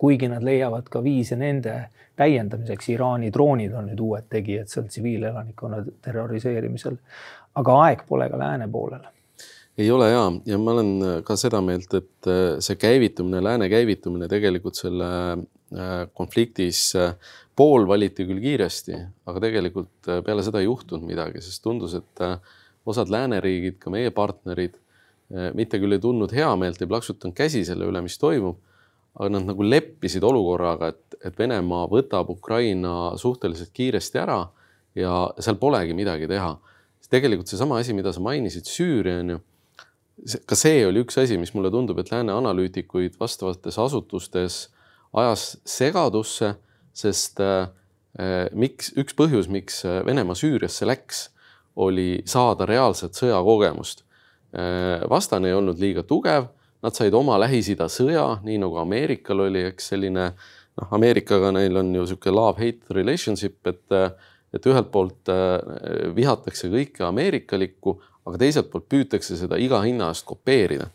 kuigi 0.00 0.30
nad 0.32 0.44
leiavad 0.44 0.88
ka 0.88 1.02
viise 1.04 1.36
nende 1.36 1.76
täiendamiseks. 2.16 2.88
Iraani 2.94 3.30
droonid 3.32 3.76
on 3.76 3.90
nüüd 3.90 4.00
uued 4.00 4.28
tegijad 4.32 4.68
seal 4.72 4.88
tsiviilelanikkonna 4.88 5.84
terroriseerimisel. 6.04 6.98
aga 7.60 7.80
aeg 7.84 8.04
pole 8.08 8.28
ka 8.30 8.38
lääne 8.38 8.68
poolel 8.70 9.08
ei 9.80 9.90
ole 9.90 10.10
ja, 10.10 10.24
ja 10.46 10.58
ma 10.60 10.74
olen 10.74 11.22
ka 11.26 11.36
seda 11.40 11.60
meelt, 11.64 11.92
et 11.96 12.28
äh, 12.28 12.58
see 12.62 12.76
käivitumine, 12.80 13.40
lääne 13.44 13.68
käivitumine 13.72 14.28
tegelikult 14.30 14.78
selle 14.78 15.10
äh, 15.32 15.92
konfliktis 16.16 16.82
äh, 16.98 17.14
pool 17.56 17.86
valiti 17.88 18.26
küll 18.28 18.42
kiiresti, 18.42 18.98
aga 19.30 19.42
tegelikult 19.46 20.10
peale 20.26 20.44
seda 20.44 20.60
ei 20.60 20.68
juhtunud 20.68 21.06
midagi, 21.08 21.42
sest 21.44 21.62
tundus, 21.64 21.96
et 21.98 22.22
osad 22.88 23.10
lääneriigid, 23.12 23.76
ka 23.82 23.92
meie 23.92 24.08
partnerid, 24.16 24.78
mitte 25.54 25.76
küll 25.82 25.92
ei 25.92 26.00
tundnud 26.00 26.32
heameelt, 26.32 26.80
ei 26.80 26.88
plaksutanud 26.88 27.36
käsi 27.36 27.60
selle 27.68 27.84
üle, 27.90 28.00
mis 28.00 28.16
toimub 28.18 28.56
aga 29.18 29.28
nad 29.34 29.48
nagu 29.50 29.66
leppisid 29.66 30.24
olukorraga, 30.24 30.92
et, 30.94 31.18
et 31.26 31.38
Venemaa 31.38 31.86
võtab 31.90 32.30
Ukraina 32.32 33.16
suhteliselt 33.18 33.72
kiiresti 33.74 34.20
ära 34.22 34.40
ja 34.98 35.14
seal 35.40 35.58
polegi 35.60 35.96
midagi 35.96 36.28
teha. 36.30 36.56
tegelikult 37.10 37.50
seesama 37.50 37.80
asi, 37.80 37.94
mida 37.96 38.12
sa 38.14 38.22
mainisid, 38.22 38.68
Süüria 38.70 39.18
on 39.18 39.32
ju, 39.34 39.38
ka 40.46 40.54
see 40.54 40.84
oli 40.86 41.02
üks 41.02 41.18
asi, 41.18 41.38
mis 41.40 41.50
mulle 41.56 41.72
tundub, 41.74 41.98
et 41.98 42.12
lääne 42.12 42.32
analüütikuid 42.36 43.16
vastavates 43.18 43.78
asutustes 43.82 44.60
ajas 45.18 45.56
segadusse, 45.66 46.52
sest 46.94 47.42
äh, 47.42 47.66
miks, 48.54 48.92
üks 48.98 49.16
põhjus, 49.18 49.50
miks 49.50 49.82
Venemaa 50.06 50.38
Süüriasse 50.38 50.86
läks, 50.86 51.28
oli 51.80 52.22
saada 52.26 52.66
reaalset 52.66 53.18
sõjakogemust 53.18 54.04
äh,. 54.54 55.02
vastane 55.10 55.50
ei 55.50 55.54
olnud 55.54 55.78
liiga 55.82 56.02
tugev 56.06 56.50
Nad 56.80 56.96
said 56.96 57.14
oma 57.14 57.36
Lähis-Ida 57.42 57.90
sõja, 57.92 58.24
nii 58.44 58.56
nagu 58.62 58.78
Ameerikal 58.80 59.44
oli, 59.44 59.66
eks 59.68 59.90
selline 59.92 60.30
noh, 60.30 60.92
Ameerikaga 60.96 61.50
neil 61.52 61.76
on 61.76 61.90
ju 61.94 62.04
niisugune 62.06 62.36
love-hate 62.36 62.96
relationship, 62.96 63.60
et 63.68 63.98
et 64.54 64.66
ühelt 64.66 64.90
poolt 64.90 65.30
äh, 65.30 65.58
vihatakse 66.14 66.70
kõike 66.72 67.04
ameerikalikku, 67.06 67.96
aga 68.26 68.40
teiselt 68.40 68.70
poolt 68.72 68.88
püütakse 68.90 69.38
seda 69.38 69.58
iga 69.62 69.80
hinna 69.84 70.10
eest 70.10 70.26
kopeerida. 70.28 70.88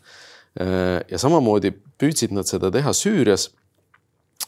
Äh, 0.60 1.00
ja 1.08 1.20
samamoodi 1.20 1.72
püüdsid 1.72 2.34
nad 2.36 2.48
seda 2.48 2.70
teha 2.72 2.92
Süürias. 2.92 3.50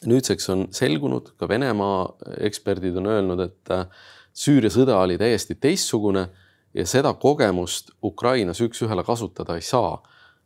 nüüdseks 0.07 0.49
on 0.53 0.67
selgunud, 0.71 1.33
ka 1.39 1.49
Venemaa 1.49 2.05
eksperdid 2.47 2.97
on 3.01 3.07
öelnud, 3.07 3.41
et 3.41 3.73
äh, 3.73 3.87
Süüria 4.35 4.71
sõda 4.71 5.01
oli 5.01 5.17
täiesti 5.19 5.57
teistsugune 5.59 6.29
ja 6.75 6.85
seda 6.87 7.15
kogemust 7.15 7.91
Ukrainas 8.03 8.61
üks-ühele 8.61 9.03
kasutada 9.05 9.57
ei 9.57 9.65
saa 9.65 9.97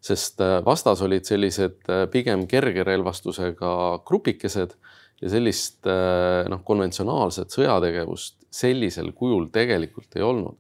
sest 0.03 0.41
äh, 0.43 0.59
vastas 0.67 1.03
olid 1.03 1.27
sellised 1.27 1.87
äh, 1.91 2.07
pigem 2.11 2.47
kerge 2.51 2.85
relvastusega 2.87 3.75
grupikesed 4.07 4.75
ja 5.23 5.31
sellist 5.31 5.87
äh, 5.87 6.43
noh, 6.51 6.65
konventsionaalset 6.67 7.55
sõjategevust 7.55 8.41
sellisel 8.53 9.13
kujul 9.17 9.47
tegelikult 9.55 10.19
ei 10.19 10.27
olnud. 10.27 10.59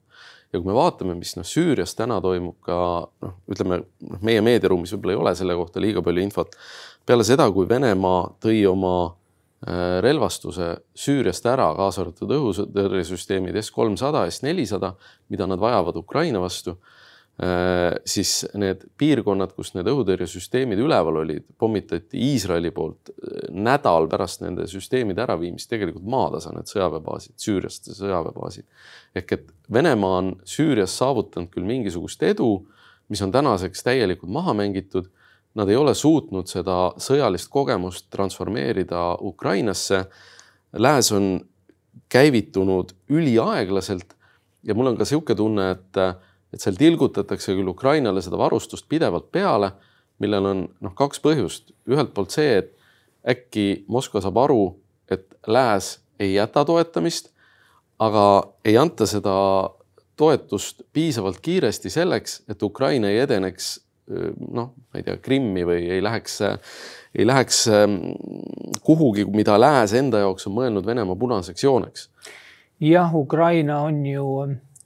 ja 0.53 0.61
kui 0.61 0.69
me 0.69 0.77
vaatame, 0.77 1.17
mis 1.19 1.35
noh, 1.35 1.47
Süürias 1.49 1.97
täna 1.99 2.21
toimub 2.23 2.61
ka 2.63 2.77
noh, 3.25 3.35
ütleme 3.51 3.83
noh, 3.83 4.23
meie 4.23 4.45
meediaruumis 4.45 4.95
võib-olla 4.95 5.17
ei 5.17 5.23
ole 5.25 5.35
selle 5.41 5.59
kohta 5.59 5.83
liiga 5.83 6.05
palju 6.07 6.23
infot. 6.23 6.55
peale 7.07 7.27
seda, 7.27 7.51
kui 7.51 7.69
Venemaa 7.69 8.31
tõi 8.41 8.63
oma 8.71 9.17
relvastuse 10.03 10.73
Süüriast 10.99 11.45
ära, 11.47 11.69
kaasa 11.79 12.01
arvatud 12.03 12.33
õhutõrjesüsteemid 12.35 13.55
S-300, 13.61 14.25
S-400, 14.33 14.91
mida 15.31 15.47
nad 15.47 15.63
vajavad 15.63 16.01
Ukraina 16.01 16.41
vastu 16.43 16.75
siis 18.07 18.45
need 18.55 18.85
piirkonnad, 19.01 19.55
kus 19.57 19.73
need 19.75 19.89
õhutõrjesüsteemid 19.91 20.79
üleval 20.79 21.23
olid, 21.25 21.47
pommitati 21.59 22.21
Iisraeli 22.31 22.71
poolt 22.75 23.11
äh, 23.11 23.49
nädal 23.51 24.07
pärast 24.11 24.45
nende 24.45 24.69
süsteemide 24.71 25.25
äraviimist 25.25 25.71
tegelikult 25.73 26.07
maatasa, 26.07 26.53
need 26.55 26.71
sõjaväebaasid, 26.71 27.35
Süüriast 27.43 27.91
sõjaväebaasid. 27.97 28.69
ehk 29.19 29.33
et 29.33 29.51
Venemaa 29.73 30.21
on 30.21 30.31
Süürias 30.45 30.95
saavutanud 31.01 31.51
küll 31.51 31.67
mingisugust 31.67 32.23
edu, 32.23 32.67
mis 33.09 33.23
on 33.23 33.33
tänaseks 33.33 33.83
täielikult 33.83 34.31
maha 34.31 34.55
mängitud. 34.55 35.11
Nad 35.55 35.69
ei 35.69 35.77
ole 35.77 35.95
suutnud 35.95 36.49
seda 36.49 36.95
sõjalist 36.97 37.51
kogemust 37.53 38.07
transformeerida 38.11 39.19
Ukrainasse. 39.21 40.07
Lääs 40.73 41.11
on 41.13 41.41
käivitunud 42.09 42.95
üliaeglaselt 43.13 44.15
ja 44.63 44.75
mul 44.75 44.93
on 44.93 44.97
ka 44.97 45.05
niisugune 45.05 45.37
tunne, 45.37 45.71
et 45.75 46.01
et 46.53 46.61
seal 46.61 46.77
tilgutatakse 46.79 47.55
küll 47.57 47.73
Ukrainale 47.73 48.23
seda 48.23 48.39
varustust 48.41 48.89
pidevalt 48.89 49.31
peale, 49.33 49.73
millel 50.23 50.49
on 50.49 50.65
noh, 50.81 50.95
kaks 50.95 51.23
põhjust. 51.25 51.73
ühelt 51.89 52.13
poolt 52.15 52.35
see, 52.35 52.59
et 52.63 52.73
äkki 53.29 53.85
Moskva 53.89 54.23
saab 54.23 54.39
aru, 54.45 54.65
et 55.11 55.27
lääs 55.47 55.99
ei 56.21 56.35
jäta 56.35 56.65
toetamist, 56.65 57.33
aga 57.99 58.25
ei 58.65 58.77
anta 58.79 59.07
seda 59.07 59.35
toetust 60.17 60.83
piisavalt 60.93 61.41
kiiresti 61.43 61.91
selleks, 61.91 62.43
et 62.51 62.63
Ukraina 62.63 63.11
ei 63.11 63.23
edeneks 63.25 63.79
noh, 64.09 64.73
ma 64.75 64.99
ei 64.99 65.05
tea, 65.07 65.17
Krimmi 65.23 65.65
või 65.67 65.87
ei 65.95 66.03
läheks, 66.03 66.41
ei 67.15 67.27
läheks 67.27 67.65
kuhugi, 68.85 69.25
mida 69.31 69.59
lääs 69.61 69.95
enda 69.99 70.23
jaoks 70.25 70.49
on 70.51 70.57
mõelnud 70.59 70.87
Venemaa 70.87 71.17
punaseks 71.17 71.65
jooneks. 71.65 72.09
jah, 72.81 73.15
Ukraina 73.15 73.81
on 73.81 74.05
ju 74.07 74.27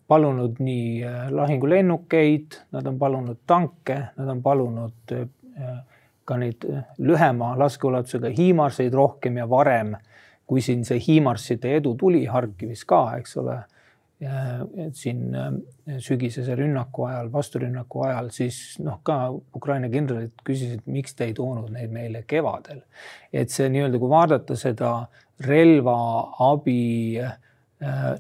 palunud 0.09 0.61
nii 0.63 1.05
äh, 1.05 1.29
lahingulennukeid, 1.35 2.59
nad 2.73 2.87
on 2.87 2.99
palunud 2.99 3.43
tanke, 3.47 3.99
nad 4.17 4.29
on 4.29 4.43
palunud 4.43 5.15
äh, 5.15 5.79
ka 6.25 6.39
neid 6.39 6.67
äh, 6.71 6.85
lühema 6.99 7.55
laskeulatusega 7.59 8.31
hiimarseid 8.37 8.95
rohkem 8.95 9.41
ja 9.43 9.49
varem, 9.51 9.97
kui 10.47 10.63
siin 10.63 10.85
see 10.87 11.01
hiimarside 11.03 11.77
edu 11.81 11.97
tuli 11.99 12.25
Harkivis 12.31 12.85
ka, 12.87 13.09
eks 13.19 13.43
ole. 13.43 13.63
siin 14.97 15.35
sügisese 16.01 16.55
rünnaku 16.57 17.05
ajal, 17.05 17.27
vasturünnaku 17.29 18.07
ajal, 18.07 18.31
siis 18.33 18.79
noh, 18.81 19.03
ka 19.05 19.27
Ukraina 19.29 19.91
kindralid 19.93 20.33
küsisid, 20.41 20.87
miks 20.89 21.13
te 21.13 21.27
ei 21.29 21.35
toonud 21.37 21.69
neid 21.75 21.93
meile 21.93 22.23
kevadel. 22.25 22.81
et 23.29 23.53
see 23.53 23.69
nii-öelda, 23.69 24.01
kui 24.01 24.09
vaadata 24.09 24.57
seda 24.57 24.93
relvaabi 25.45 26.79
Äh, 27.27 27.37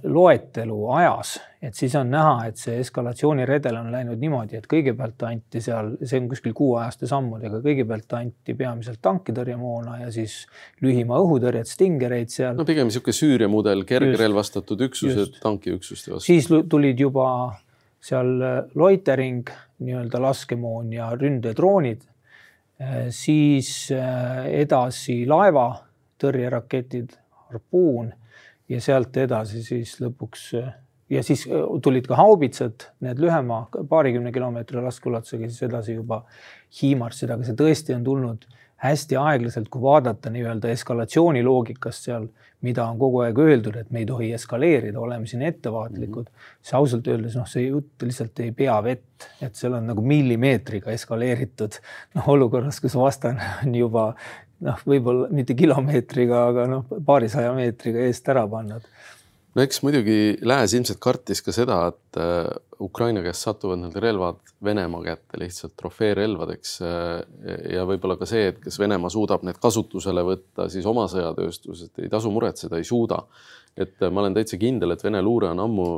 loetelu 0.04 0.90
ajas, 0.92 1.30
et 1.64 1.74
siis 1.74 1.94
on 1.96 2.10
näha, 2.12 2.48
et 2.50 2.60
see 2.60 2.74
eskalatsiooniredel 2.82 3.78
on 3.78 3.86
läinud 3.88 4.20
niimoodi, 4.20 4.58
et 4.58 4.66
kõigepealt 4.68 5.22
anti 5.24 5.62
seal, 5.64 5.94
see 6.02 6.18
on 6.20 6.26
kuskil 6.28 6.52
kuuajaste 6.56 7.08
sammudega, 7.08 7.62
kõigepealt 7.64 8.12
anti 8.18 8.52
peamiselt 8.58 9.00
tankitõrjemoona 9.04 10.02
ja 10.02 10.10
siis 10.12 10.42
lühimaa 10.84 11.22
õhutõrjet, 11.24 11.70
Stingereid 11.72 12.34
seal. 12.34 12.58
no 12.58 12.66
pigem 12.68 12.90
niisugune 12.90 13.16
Süüria 13.16 13.48
mudel, 13.48 13.86
kergrelvastatud 13.88 14.84
üksused 14.90 15.40
tankiüksuste 15.40 16.12
vastu. 16.12 16.26
siis 16.28 16.50
tulid 16.68 17.00
juba 17.00 17.30
seal 18.04 18.36
äh, 18.44 18.58
loitering, 18.76 19.48
nii-öelda 19.88 20.20
laskemoon 20.20 20.92
ja 20.92 21.08
ründedroonid. 21.16 22.04
Äh, 22.76 23.08
siis 23.08 23.88
edasi 23.88 25.22
laevatõrjeraketid, 25.32 27.16
harpuun 27.48 28.12
ja 28.68 28.80
sealt 28.80 29.16
edasi 29.16 29.62
siis 29.62 29.96
lõpuks 30.00 30.50
ja 31.10 31.22
siis 31.22 31.46
äh, 31.46 31.64
tulid 31.82 32.08
ka 32.10 32.18
haubitsad, 32.18 32.90
need 33.04 33.22
lühema 33.22 33.66
paarikümne 33.88 34.32
kilomeetri 34.34 34.82
laskeulatusega, 34.82 35.50
siis 35.50 35.68
edasi 35.68 35.98
juba 35.98 36.24
HIMARS-id, 36.80 37.32
aga 37.32 37.46
see 37.46 37.58
tõesti 37.58 37.96
on 37.96 38.06
tulnud 38.06 38.46
hästi 38.82 39.16
aeglaselt, 39.16 39.70
kui 39.72 39.80
vaadata 39.80 40.30
nii-öelda 40.32 40.68
eskalatsiooni 40.68 41.40
loogikast 41.44 42.10
seal, 42.10 42.26
mida 42.66 42.84
on 42.84 42.98
kogu 43.00 43.22
aeg 43.24 43.38
öeldud, 43.40 43.76
et 43.80 43.92
me 43.94 44.02
ei 44.02 44.08
tohi 44.08 44.28
eskaleerida, 44.36 45.00
oleme 45.00 45.28
siin 45.30 45.42
ettevaatlikud 45.48 46.26
mm. 46.26 46.32
-hmm. 46.32 46.58
siis 46.60 46.74
ausalt 46.74 47.08
öeldes 47.08 47.36
noh, 47.36 47.46
see 47.48 47.66
jutt 47.66 48.02
lihtsalt 48.02 48.40
ei 48.44 48.52
pea 48.52 48.76
vett, 48.84 49.28
et 49.40 49.54
seal 49.54 49.78
on 49.78 49.86
nagu 49.86 50.02
millimeetriga 50.02 50.92
eskaleeritud 50.92 51.78
noh, 52.18 52.28
olukorras, 52.28 52.80
kus 52.80 52.96
vastane 52.96 53.52
on 53.64 53.74
juba 53.74 54.06
noh, 54.64 54.80
võib-olla 54.88 55.28
mitte 55.34 55.56
kilomeetriga, 55.58 56.46
aga 56.52 56.66
noh, 56.70 56.96
paarisaja 57.06 57.52
meetriga 57.56 58.06
eest 58.06 58.28
ära 58.32 58.46
pannud. 58.50 58.86
no 59.56 59.64
eks 59.64 59.82
muidugi 59.84 60.36
Lääs 60.46 60.74
ilmselt 60.76 61.00
kartis 61.02 61.42
ka 61.44 61.54
seda, 61.54 61.80
et 61.92 62.20
äh, 62.20 62.48
Ukraina 62.82 63.22
käest 63.24 63.46
satuvad 63.46 63.80
need 63.82 63.98
relvad 64.02 64.40
Venemaa 64.64 65.02
kätte 65.04 65.40
lihtsalt 65.40 65.76
trofeerelvadeks 65.80 66.78
äh, 66.84 67.68
ja 67.74 67.84
võib-olla 67.88 68.18
ka 68.20 68.28
see, 68.28 68.48
et 68.52 68.60
kas 68.64 68.80
Venemaa 68.80 69.12
suudab 69.12 69.44
need 69.46 69.60
kasutusele 69.62 70.24
võtta 70.26 70.70
siis 70.72 70.88
oma 70.88 71.06
sõjatööstuses, 71.12 71.90
et 71.90 72.06
ei 72.06 72.12
tasu 72.12 72.32
muretseda, 72.32 72.80
ei 72.80 72.88
suuda. 72.88 73.22
et 73.76 74.00
äh, 74.02 74.10
ma 74.10 74.24
olen 74.24 74.36
täitsa 74.36 74.60
kindel, 74.60 74.96
et 74.96 75.04
Vene 75.04 75.22
luure 75.22 75.52
on 75.52 75.64
ammu 75.68 75.88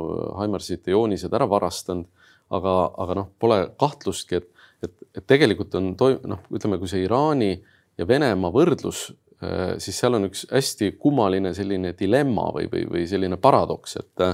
Haimarsite 0.41 0.91
joonised 0.91 1.33
ära 1.33 1.47
varastanud, 1.49 2.07
aga, 2.49 2.77
aga 2.97 3.21
noh, 3.21 3.27
pole 3.39 3.59
kahtlustki, 3.79 4.39
et, 4.41 4.63
et, 4.83 4.95
et 5.15 5.25
tegelikult 5.27 5.75
on 5.77 5.93
toim-, 5.95 6.23
noh, 6.27 6.41
ütleme, 6.51 6.79
kui 6.81 6.89
see 6.89 7.03
Iraani 7.05 7.51
äh, 7.53 7.75
ja 7.99 8.07
Venemaa 8.07 8.51
võrdlus, 8.53 9.09
äh, 9.43 9.75
siis 9.81 9.99
seal 9.99 10.17
on 10.17 10.29
üks 10.29 10.45
hästi 10.51 10.93
kummaline 11.01 11.53
selline 11.57 11.93
dilemma 11.99 12.49
või, 12.55 12.69
või, 12.71 12.87
või 12.93 13.05
selline 13.09 13.39
paradoks, 13.41 13.97
et, 13.99 14.25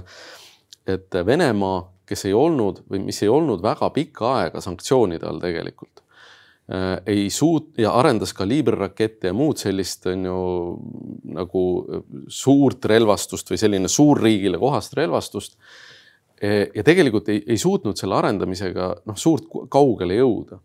et 0.95 1.21
Venemaa, 1.25 1.83
kes 2.05 2.27
ei 2.29 2.35
olnud 2.37 2.83
või 2.91 3.01
mis 3.07 3.21
ei 3.25 3.31
olnud 3.33 3.63
väga 3.65 3.89
pikka 3.93 4.33
aega 4.41 4.61
sanktsioonide 4.61 5.25
all 5.29 5.41
tegelikult, 5.41 6.03
äh, 6.69 6.99
ei 7.09 7.25
suut- 7.33 7.81
ja 7.81 7.95
arendas 7.97 8.35
ka 8.37 8.45
liiberrakette 8.47 9.31
ja 9.31 9.37
muud 9.37 9.61
sellist 9.61 10.05
on 10.11 10.29
ju 10.29 10.37
nagu 11.39 11.65
suurt 12.27 12.85
relvastust 12.85 13.49
või 13.49 13.61
selline 13.61 13.89
suurriigile 13.89 14.61
kohast 14.61 14.93
relvastust. 14.97 15.57
ja 16.75 16.83
tegelikult 16.83 17.29
ei, 17.31 17.39
ei 17.47 17.55
suutnud 17.57 17.95
selle 17.95 18.17
arendamisega 18.17 18.89
noh, 19.07 19.15
suurt 19.17 19.45
kaugele 19.71 20.17
jõuda 20.17 20.59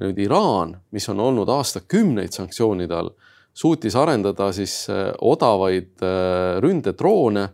nüüd 0.00 0.18
Iraan, 0.20 0.76
mis 0.92 1.08
on 1.08 1.20
olnud 1.24 1.48
aastakümneid 1.48 2.34
sanktsioonide 2.36 2.94
all, 2.94 3.12
suutis 3.56 3.96
arendada 3.96 4.50
siis 4.52 4.84
äh, 4.92 5.08
odavaid 5.24 6.04
äh, 6.04 6.58
ründedroone, 6.64 7.48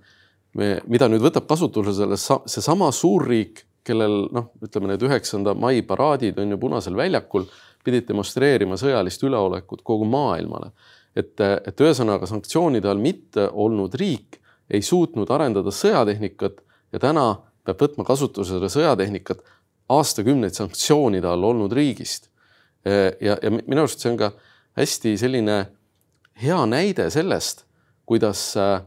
mida 0.52 1.06
nüüd 1.08 1.22
võtab 1.24 1.46
kasutusele 1.48 2.18
seesama 2.20 2.90
suurriik, 2.92 3.62
kellel 3.86 4.26
noh, 4.34 4.50
ütleme 4.62 4.90
need 4.90 5.02
üheksanda 5.06 5.54
mai 5.56 5.80
paraadid 5.86 6.36
on 6.38 6.52
ju 6.52 6.58
Punasel 6.60 6.98
väljakul, 6.98 7.46
pidid 7.82 8.04
demonstreerima 8.10 8.76
sõjalist 8.78 9.24
üleolekut 9.24 9.80
kogu 9.82 10.04
maailmale. 10.06 10.70
et, 11.16 11.40
et 11.40 11.80
ühesõnaga 11.80 12.26
sanktsioonide 12.28 12.88
all 12.88 13.00
mitte 13.00 13.48
olnud 13.48 13.94
riik 14.00 14.38
ei 14.70 14.82
suutnud 14.82 15.30
arendada 15.30 15.72
sõjatehnikat 15.74 16.62
ja 16.92 16.98
täna 16.98 17.26
peab 17.64 17.80
võtma 17.82 18.04
kasutusele 18.04 18.68
sõjatehnikat 18.72 19.42
aastakümneid 19.92 20.56
sanktsioonide 20.56 21.28
all 21.28 21.44
olnud 21.44 21.72
riigist 21.72 22.31
ja, 22.84 23.36
ja 23.36 23.50
minu 23.50 23.84
arust 23.84 24.02
see 24.02 24.10
on 24.10 24.18
ka 24.18 24.32
hästi 24.78 25.14
selline 25.20 25.58
hea 26.42 26.58
näide 26.66 27.10
sellest, 27.12 27.64
kuidas 28.08 28.40
äh, 28.56 28.82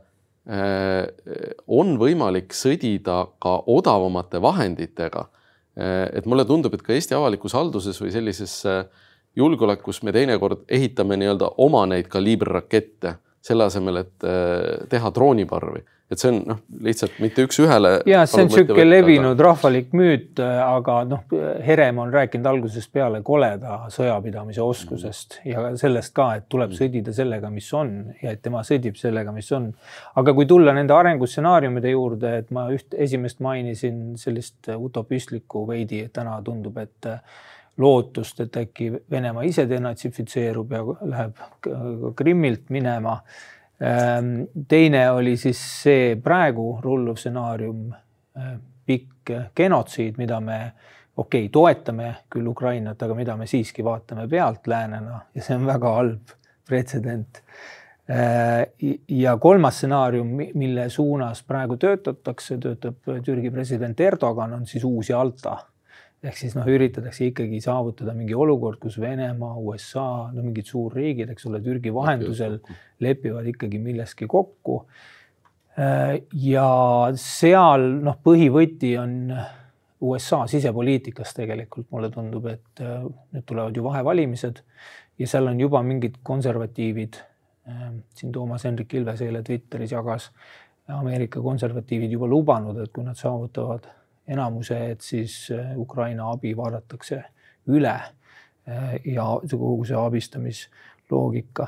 on 1.67 1.95
võimalik 2.01 2.53
sõdida 2.55 3.23
ka 3.41 3.58
odavamate 3.71 4.41
vahenditega. 4.41 5.25
Äh, 5.77 6.10
et 6.19 6.29
mulle 6.29 6.45
tundub, 6.45 6.73
et 6.75 6.84
ka 6.86 6.93
Eesti 6.95 7.17
avalikus 7.17 7.55
halduses 7.58 7.99
või 8.01 8.13
sellises 8.13 8.58
äh, 8.69 8.84
julgeolekus 9.36 10.01
me 10.03 10.13
teinekord 10.15 10.65
ehitame 10.71 11.17
nii-öelda 11.19 11.55
oma 11.63 11.86
neid 11.89 12.08
kaliiberrakette 12.12 13.17
selle 13.45 13.67
asemel, 13.67 13.99
et 13.99 14.23
teha 14.89 15.10
drooniparvi 15.13 15.84
et 16.12 16.22
see 16.22 16.30
on 16.30 16.36
noh, 16.46 16.60
lihtsalt 16.86 17.15
mitte 17.24 17.44
üks-ühele. 17.48 17.91
ja 18.10 18.22
see 18.30 18.44
on 18.44 18.50
niisugune 18.52 18.86
levinud 18.86 19.39
rahvalik 19.41 19.94
müüt, 19.98 20.38
aga 20.41 21.00
noh, 21.10 21.24
Herem 21.65 22.02
on 22.04 22.13
rääkinud 22.13 22.46
algusest 22.52 22.91
peale 22.94 23.24
koleda 23.26 23.80
sõjapidamise 23.94 24.62
oskusest 24.62 25.39
mm. 25.39 25.50
ja 25.50 25.72
sellest 25.82 26.13
ka, 26.18 26.28
et 26.38 26.46
tuleb 26.52 26.72
mm. 26.74 26.80
sõdida 26.82 27.15
sellega, 27.15 27.50
mis 27.54 27.72
on 27.74 27.96
ja 28.22 28.36
et 28.36 28.44
tema 28.46 28.62
sõdib 28.68 29.00
sellega, 29.02 29.34
mis 29.36 29.50
on. 29.58 29.72
aga 30.22 30.36
kui 30.38 30.46
tulla 30.50 30.76
nende 30.78 30.94
arengustsenaariumide 30.94 31.96
juurde, 31.96 32.36
et 32.44 32.54
ma 32.54 32.68
üht 32.76 32.94
esimest 32.94 33.41
mainisin 33.46 34.13
sellist 34.22 34.70
utopistlikku 34.78 35.65
veidi, 35.68 36.04
et 36.06 36.13
täna 36.13 36.38
tundub, 36.46 36.78
et 36.86 37.10
lootust, 37.82 38.39
et 38.46 38.56
äkki 38.62 38.91
Venemaa 39.12 39.44
ise 39.44 39.65
denatsifitseerub 39.70 40.72
ja 40.72 40.86
läheb 41.02 41.41
Krimmilt 42.15 42.70
minema 42.72 43.18
teine 44.68 45.10
oli 45.12 45.36
siis 45.38 45.60
see 45.84 46.16
praegu 46.24 46.78
rulluv 46.84 47.18
stsenaarium, 47.20 47.90
eh, 48.38 48.54
pikk 48.86 49.32
genotsiid, 49.58 50.16
mida 50.18 50.40
me 50.40 50.60
okei 51.18 51.46
okay,, 51.46 51.50
toetame 51.52 52.12
küll 52.32 52.48
Ukrainat, 52.48 53.02
aga 53.02 53.16
mida 53.18 53.36
me 53.36 53.48
siiski 53.48 53.84
vaatame 53.84 54.28
pealt 54.32 54.68
läänena 54.68 55.20
ja 55.36 55.44
see 55.44 55.58
on 55.58 55.68
väga 55.68 55.94
halb 55.98 56.36
pretsedent. 56.68 57.42
Eh, 58.08 58.96
ja 59.10 59.38
kolmas 59.42 59.80
stsenaarium, 59.82 60.36
mille 60.54 60.90
suunas 60.90 61.44
praegu 61.44 61.78
töötatakse, 61.82 62.58
töötab 62.62 63.16
Türgi 63.26 63.52
president 63.52 64.00
Erdogan, 64.00 64.54
on 64.54 64.68
siis 64.70 64.84
uus 64.86 65.10
Jalta 65.10 65.58
ehk 66.26 66.38
siis 66.40 66.56
noh, 66.58 66.68
üritatakse 66.70 67.30
ikkagi 67.30 67.60
saavutada 67.64 68.16
mingi 68.18 68.36
olukord, 68.38 68.80
kus 68.82 68.98
Venemaa, 69.02 69.58
USA, 69.62 70.06
no 70.34 70.46
mingid 70.46 70.70
suurriigid, 70.70 71.32
eks 71.34 71.48
ole, 71.50 71.62
Türgi 71.66 71.94
vahendusel 71.94 72.58
lepivad 73.04 73.48
ikkagi 73.52 73.82
milleski 73.82 74.28
kokku. 74.32 74.80
Äh, 75.76 76.22
ja 76.46 76.68
seal 77.20 77.90
noh, 78.06 78.18
põhivõti 78.26 78.96
on 79.02 79.16
USA 80.06 80.44
sisepoliitikas 80.50 81.34
tegelikult 81.36 81.90
mulle 81.94 82.12
tundub, 82.14 82.48
et 82.52 82.84
äh, 82.84 83.06
nüüd 83.36 83.48
tulevad 83.48 83.76
ju 83.76 83.86
vahevalimised 83.86 84.62
ja 85.20 85.30
seal 85.30 85.52
on 85.52 85.60
juba 85.60 85.82
mingid 85.86 86.20
konservatiivid. 86.24 87.20
Äh, 87.70 87.90
siin 88.18 88.34
Toomas 88.36 88.66
Hendrik 88.68 88.94
Ilves 88.98 89.24
eile 89.26 89.44
Twitteris 89.46 89.94
jagas 89.96 90.32
Ameerika 90.96 91.42
konservatiivid 91.42 92.12
juba 92.13 92.28
lubanud, 92.30 92.78
et 92.84 92.92
kui 92.94 93.06
nad 93.06 93.17
saavutavad 93.17 93.88
enamuse, 94.28 94.78
et 94.92 95.02
siis 95.02 95.52
äh, 95.52 95.78
Ukraina 95.78 96.32
abi 96.32 96.56
vaadatakse 96.58 97.21
üle 97.67 97.94
äh, 97.94 98.96
ja 99.06 99.26
kogu 99.52 99.86
see 99.86 99.98
abistamisloogika. 100.00 101.67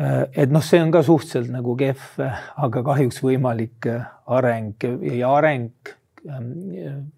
Äh, 0.00 0.26
et 0.44 0.52
noh, 0.52 0.64
see 0.64 0.82
on 0.82 0.92
ka 0.92 1.02
suhteliselt 1.06 1.52
nagu 1.54 1.76
kehv, 1.80 2.20
aga 2.66 2.84
kahjuks 2.90 3.22
võimalik 3.24 3.88
areng 4.26 4.88
ja 5.16 5.32
areng, 5.36 5.94
ähm, 6.28 6.52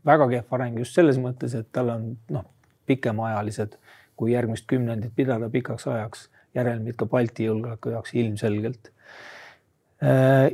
väga 0.07 0.31
kehv 0.37 0.59
areng 0.59 0.79
just 0.83 0.99
selles 0.99 1.19
mõttes, 1.23 1.57
et 1.59 1.71
tal 1.75 1.91
on 1.95 2.13
noh, 2.35 2.47
pikemaajalised, 2.87 3.79
kui 4.17 4.35
järgmist 4.35 4.69
kümnendit 4.71 5.15
pidada 5.17 5.49
pikaks 5.51 5.89
ajaks, 5.91 6.29
järelmid 6.55 6.99
ka 7.01 7.07
Balti 7.09 7.47
julgeoleku 7.49 7.95
jaoks 7.95 8.13
ilmselgelt 8.15 8.93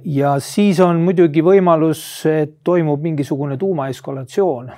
ja 0.05 0.35
siis 0.45 0.81
on 0.85 1.01
muidugi 1.01 1.41
võimalus, 1.45 2.03
et 2.29 2.59
toimub 2.65 3.01
mingisugune 3.01 3.57
tuumaeskalatsioon. 3.57 4.71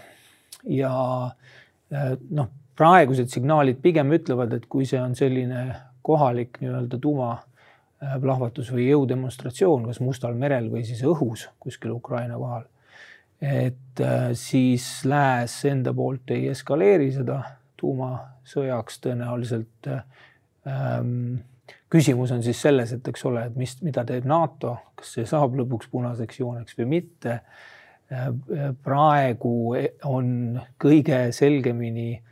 ja 0.70 0.92
äh, 1.90 2.12
noh, 2.30 2.50
praegused 2.76 3.28
signaalid 3.32 3.80
pigem 3.82 4.12
ütlevad, 4.12 4.52
et 4.56 4.66
kui 4.70 4.86
see 4.88 5.00
on 5.00 5.16
selline 5.18 5.64
kohalik 6.06 6.60
nii-öelda 6.62 6.98
tuumaplahvatus 7.02 8.70
või 8.72 8.86
jõudemonstratsioon, 8.88 9.88
kas 9.88 10.00
Mustal 10.00 10.38
merel 10.38 10.70
või 10.72 10.84
siis 10.88 11.02
õhus 11.04 11.48
kuskil 11.60 11.92
Ukraina 11.96 12.38
kohal, 12.40 12.64
et 13.40 14.04
siis 14.36 14.86
lääs 15.08 15.58
enda 15.68 15.92
poolt 15.96 16.32
ei 16.32 16.48
eskaleeri 16.54 17.10
seda 17.12 17.42
tuumasõjaks 17.80 19.00
tõenäoliselt 19.04 19.90
ähm, 19.90 21.40
küsimus 21.90 22.32
on 22.34 22.42
siis 22.42 22.60
selles, 22.62 22.92
et 22.94 23.08
eks 23.10 23.24
ole, 23.28 23.44
et 23.50 23.58
mis, 23.58 23.74
mida 23.82 24.04
teeb 24.06 24.26
NATO, 24.30 24.76
kas 24.98 25.14
see 25.16 25.26
saab 25.28 25.56
lõpuks 25.58 25.90
punaseks 25.90 26.40
jooneks 26.42 26.78
või 26.78 26.88
mitte. 26.96 27.40
praegu 28.82 29.52
on 30.04 30.30
kõige 30.82 31.18
selgemini 31.32 32.22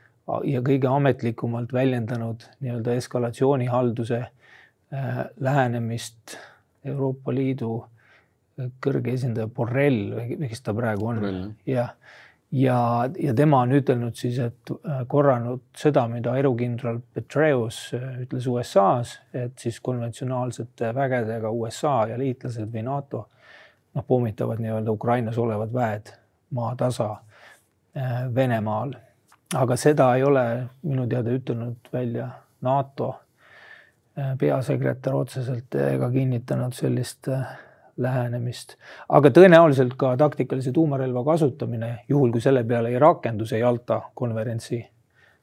ja 0.44 0.62
kõige 0.66 0.88
ametlikumalt 0.90 1.72
väljendanud 1.72 2.42
nii-öelda 2.60 2.96
eskalatsioonihalduse 2.98 4.18
äh, 4.18 5.20
lähenemist 5.38 6.34
Euroopa 6.84 7.34
Liidu 7.34 7.84
kõrge 8.82 9.14
esindaja 9.14 9.46
Borrell 9.46 10.16
või 10.16 10.48
kes 10.50 10.64
ta 10.66 10.74
praegu 10.74 11.12
on, 11.12 11.22
jah. 11.22 11.46
Ja, 11.66 11.86
ja 12.52 13.34
tema 13.36 13.60
on 13.60 13.72
ütelnud 13.72 14.16
siis, 14.16 14.38
et 14.40 14.70
äh, 14.72 15.02
korranud 15.06 15.60
seda, 15.76 16.06
mida 16.08 16.36
erukindral 16.40 17.00
Petraeus 17.14 17.80
äh, 17.94 18.22
ütles 18.24 18.46
USA-s, 18.48 19.18
et 19.36 19.58
siis 19.58 19.80
konventsionaalsete 19.84 20.94
vägedega 20.94 21.50
USA 21.50 22.06
ja 22.08 22.18
liitlased 22.18 22.72
või 22.72 22.86
NATO 22.86 23.26
noh, 23.94 24.06
pommitavad 24.06 24.62
nii-öelda 24.64 24.96
Ukrainas 24.96 25.38
olevad 25.38 25.74
väed 25.74 26.12
maatasa 26.56 27.10
äh, 27.12 28.24
Venemaal. 28.34 28.96
aga 29.54 29.76
seda 29.76 30.14
ei 30.16 30.22
ole 30.22 30.44
minu 30.82 31.06
teada 31.08 31.32
ütelnud 31.32 31.88
välja 31.92 32.28
NATO 32.60 33.14
peasekretär 34.38 35.14
otseselt 35.14 35.74
ega 35.78 36.10
kinnitanud 36.10 36.74
sellist 36.74 37.28
lähenemist, 37.98 38.76
aga 39.08 39.30
tõenäoliselt 39.34 39.96
ka 39.98 40.14
taktikalise 40.16 40.72
tuumarelva 40.72 41.24
kasutamine, 41.26 41.90
juhul 42.08 42.32
kui 42.32 42.40
selle 42.40 42.64
peale 42.64 42.92
ei 42.94 42.98
rakendu 43.02 43.46
see 43.46 43.58
Jalta 43.58 44.00
konverentsi 44.14 44.80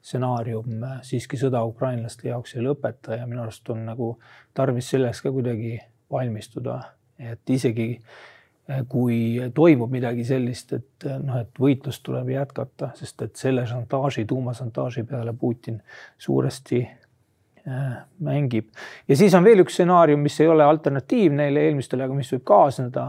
stsenaarium, 0.06 0.84
siiski 1.02 1.38
sõda 1.40 1.64
ukrainlaste 1.66 2.28
jaoks 2.30 2.54
ei 2.56 2.64
lõpeta 2.64 3.18
ja 3.18 3.26
minu 3.26 3.42
arust 3.42 3.68
on 3.74 3.84
nagu 3.88 4.14
tarvis 4.54 4.90
selleks 4.94 5.22
ka 5.24 5.32
kuidagi 5.34 5.76
valmistuda, 6.12 6.78
et 7.18 7.50
isegi 7.50 7.88
eh, 7.96 8.84
kui 8.88 9.18
toimub 9.54 9.90
midagi 9.90 10.24
sellist, 10.24 10.72
et 10.78 11.08
eh, 11.08 11.18
noh, 11.18 11.40
et 11.42 11.58
võitlust 11.60 12.04
tuleb 12.06 12.30
jätkata, 12.36 12.92
sest 12.98 13.26
et 13.26 13.36
selle 13.40 13.66
šantaaži, 13.66 14.28
tuumašantaaži 14.30 15.04
peale 15.10 15.34
Putin 15.36 15.82
suuresti 16.18 16.84
Äh, 16.84 17.05
mängib. 18.22 18.68
ja 19.08 19.16
siis 19.16 19.34
on 19.34 19.44
veel 19.44 19.64
üks 19.64 19.74
stsenaarium, 19.74 20.20
mis 20.22 20.40
ei 20.40 20.48
ole 20.50 20.64
alternatiiv 20.64 21.34
neile 21.34 21.64
eelmistele, 21.66 22.06
aga 22.06 22.14
mis 22.14 22.30
võib 22.34 22.44
kaasneda, 22.46 23.06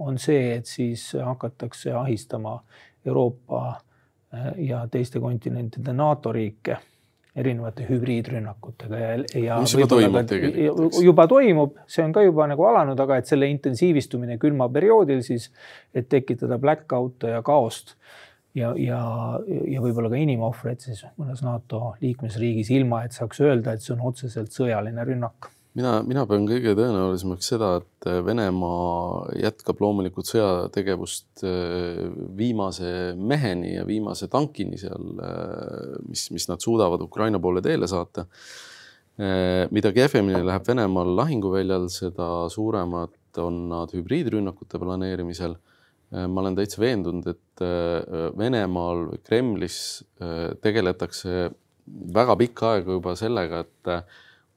on 0.00 0.18
see, 0.22 0.54
et 0.56 0.66
siis 0.66 1.10
hakatakse 1.24 1.92
ahistama 1.92 2.58
Euroopa 3.06 3.64
äh, 3.68 4.52
ja 4.68 4.86
teiste 4.90 5.20
kontinentide 5.20 5.92
NATO 5.92 6.32
riike 6.32 6.78
erinevate 7.38 7.86
hübriidrünnakutega 7.88 8.98
ja, 8.98 9.10
ja. 9.38 9.58
mis 9.62 9.74
juba 9.74 9.86
toimub 9.90 10.30
tegelikult. 10.30 11.02
juba 11.04 11.26
toimub, 11.30 11.76
see 11.90 12.04
on 12.04 12.14
ka 12.16 12.24
juba 12.26 12.48
nagu 12.50 12.66
alanud, 12.66 12.98
aga 13.04 13.20
et 13.20 13.30
selle 13.30 13.48
intensiivistumine 13.52 14.38
külmaperioodil 14.42 15.22
siis, 15.26 15.50
et 15.94 16.08
tekitada 16.10 16.58
blackout'e 16.62 17.36
ja 17.36 17.42
kaost 17.46 17.94
ja, 18.58 18.72
ja, 18.78 19.02
ja 19.70 19.84
võib-olla 19.84 20.10
ka 20.12 20.18
inimohvreid 20.20 20.82
siis 20.84 21.04
mõnes 21.20 21.44
NATO 21.46 21.94
liikmesriigis, 22.02 22.72
ilma 22.74 23.04
et 23.06 23.16
saaks 23.16 23.40
öelda, 23.44 23.74
et 23.74 23.84
see 23.84 23.94
on 23.96 24.04
otseselt 24.10 24.54
sõjaline 24.54 25.06
rünnak 25.08 25.52
mina, 25.78 25.98
mina 26.06 26.24
pean 26.28 26.46
kõige 26.48 26.74
tõenäolisemaks 26.76 27.50
seda, 27.52 27.70
et 27.80 28.08
Venemaa 28.26 29.28
jätkab 29.38 29.82
loomulikult 29.82 30.28
sõjategevust 30.30 31.44
äh, 31.46 32.00
viimase 32.38 33.14
meheni 33.18 33.76
ja 33.76 33.86
viimase 33.88 34.30
tankini 34.32 34.80
seal, 34.80 35.12
äh, 35.22 35.94
mis, 36.08 36.28
mis 36.34 36.48
nad 36.50 36.64
suudavad 36.64 37.02
Ukraina 37.04 37.40
poole 37.42 37.62
teele 37.64 37.88
saata. 37.90 38.26
Äh, 39.18 39.66
mida 39.74 39.92
kehvemini 39.94 40.44
läheb 40.46 40.66
Venemaal 40.68 41.14
lahinguväljal, 41.18 41.88
seda 41.92 42.28
suuremad 42.54 43.14
on 43.38 43.66
nad 43.70 43.92
hübriidrünnakute 43.94 44.80
planeerimisel 44.82 45.58
ma 46.10 46.40
olen 46.40 46.56
täitsa 46.56 46.80
veendunud, 46.80 47.26
et 47.28 47.62
äh, 47.64 48.30
Venemaal 48.38 49.04
või 49.10 49.20
Kremlis 49.24 49.78
äh, 50.22 50.54
tegeletakse 50.64 51.50
väga 52.14 52.36
pikka 52.40 52.72
aega 52.76 52.96
juba 52.96 53.14
sellega, 53.16 53.62
et 53.64 53.92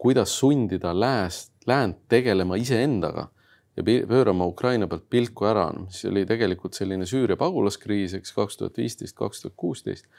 kuidas 0.01 0.33
sundida 0.39 0.91
lääst, 0.95 1.53
läänt 1.67 2.01
tegelema 2.11 2.57
iseendaga 2.59 3.29
ja 3.77 3.83
pöörama 3.85 4.45
Ukraina 4.49 4.87
pealt 4.91 5.05
pilku 5.09 5.47
ära, 5.47 5.69
mis 5.77 6.01
oli 6.09 6.25
tegelikult 6.27 6.75
selline 6.75 7.07
Süüria 7.07 7.37
pagulaskriis, 7.39 8.17
eks 8.17 8.35
kaks 8.35 8.59
tuhat 8.59 8.79
viisteist, 8.81 9.15
kaks 9.15 9.45
tuhat 9.45 9.55
kuusteist, 9.55 10.09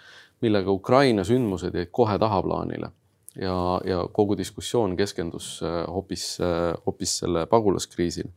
millega 0.41 0.73
Ukraina 0.73 1.25
sündmused 1.29 1.77
jäid 1.77 1.93
kohe 1.93 2.17
tahaplaanile 2.19 2.89
ja, 3.37 3.57
ja 3.85 4.05
kogu 4.13 4.37
diskussioon 4.39 4.97
keskendus 4.97 5.59
hoopis, 5.89 6.39
hoopis 6.87 7.19
selle 7.23 7.45
pagulaskriisile. 7.51 8.33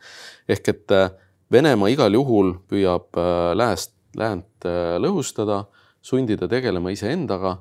ehk 0.49 0.69
et 0.69 0.91
äh, 0.91 1.11
Venemaa 1.55 1.91
igal 1.93 2.15
juhul 2.15 2.55
püüab 2.69 3.15
äh, 3.19 3.53
lääst, 3.55 3.93
läänt 4.17 4.67
äh, 4.67 4.95
lõhustada, 5.01 5.63
sundida 6.05 6.49
tegelema 6.51 6.91
iseendaga, 6.93 7.57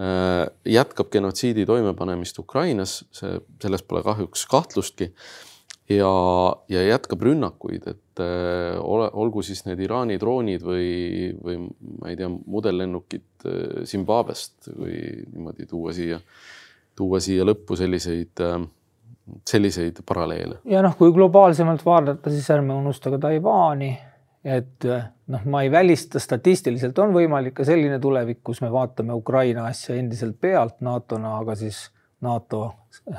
äh, 0.00 0.46
jätkab 0.66 1.12
genotsiidi 1.12 1.66
toimepanemist 1.68 2.40
Ukrainas, 2.42 3.00
see, 3.14 3.38
selles 3.62 3.84
pole 3.86 4.02
kahjuks 4.06 4.46
kahtlustki. 4.50 5.12
ja, 5.88 6.10
ja 6.68 6.80
jätkab 6.82 7.22
rünnakuid, 7.22 7.84
et 7.86 8.20
ole, 8.82 9.06
olgu 9.12 9.42
siis 9.46 9.60
need 9.68 9.78
Iraani 9.84 10.16
droonid 10.18 10.64
või, 10.66 10.88
või 11.38 11.60
ma 12.00 12.10
ei 12.10 12.16
tea, 12.18 12.26
modellennukid 12.26 13.46
Zimbabwest 13.86 14.72
või 14.72 14.96
niimoodi 15.30 15.68
tuua 15.70 15.94
siia, 15.94 16.18
tuua 16.98 17.20
siia 17.22 17.46
lõppu 17.46 17.78
selliseid 17.78 18.42
äh, 18.42 18.58
selliseid 19.48 20.02
paralleele. 20.06 20.60
ja 20.64 20.82
noh, 20.84 20.96
kui 20.98 21.12
globaalsemalt 21.14 21.84
vaadata, 21.86 22.30
siis 22.30 22.46
ärme 22.54 22.74
unusta 22.74 23.10
ka 23.14 23.18
Taiwan'i, 23.26 23.90
et 24.46 24.86
noh, 24.86 25.44
ma 25.50 25.62
ei 25.66 25.70
välista, 25.72 26.22
statistiliselt 26.22 26.98
on 27.02 27.14
võimalik 27.16 27.56
ka 27.58 27.66
selline 27.66 27.98
tulevik, 28.02 28.42
kus 28.46 28.62
me 28.62 28.70
vaatame 28.72 29.16
Ukraina 29.16 29.66
asja 29.70 29.96
endiselt 29.98 30.38
pealt 30.40 30.80
NATO-na, 30.86 31.36
aga 31.40 31.56
siis 31.58 31.88
NATO 32.24 32.62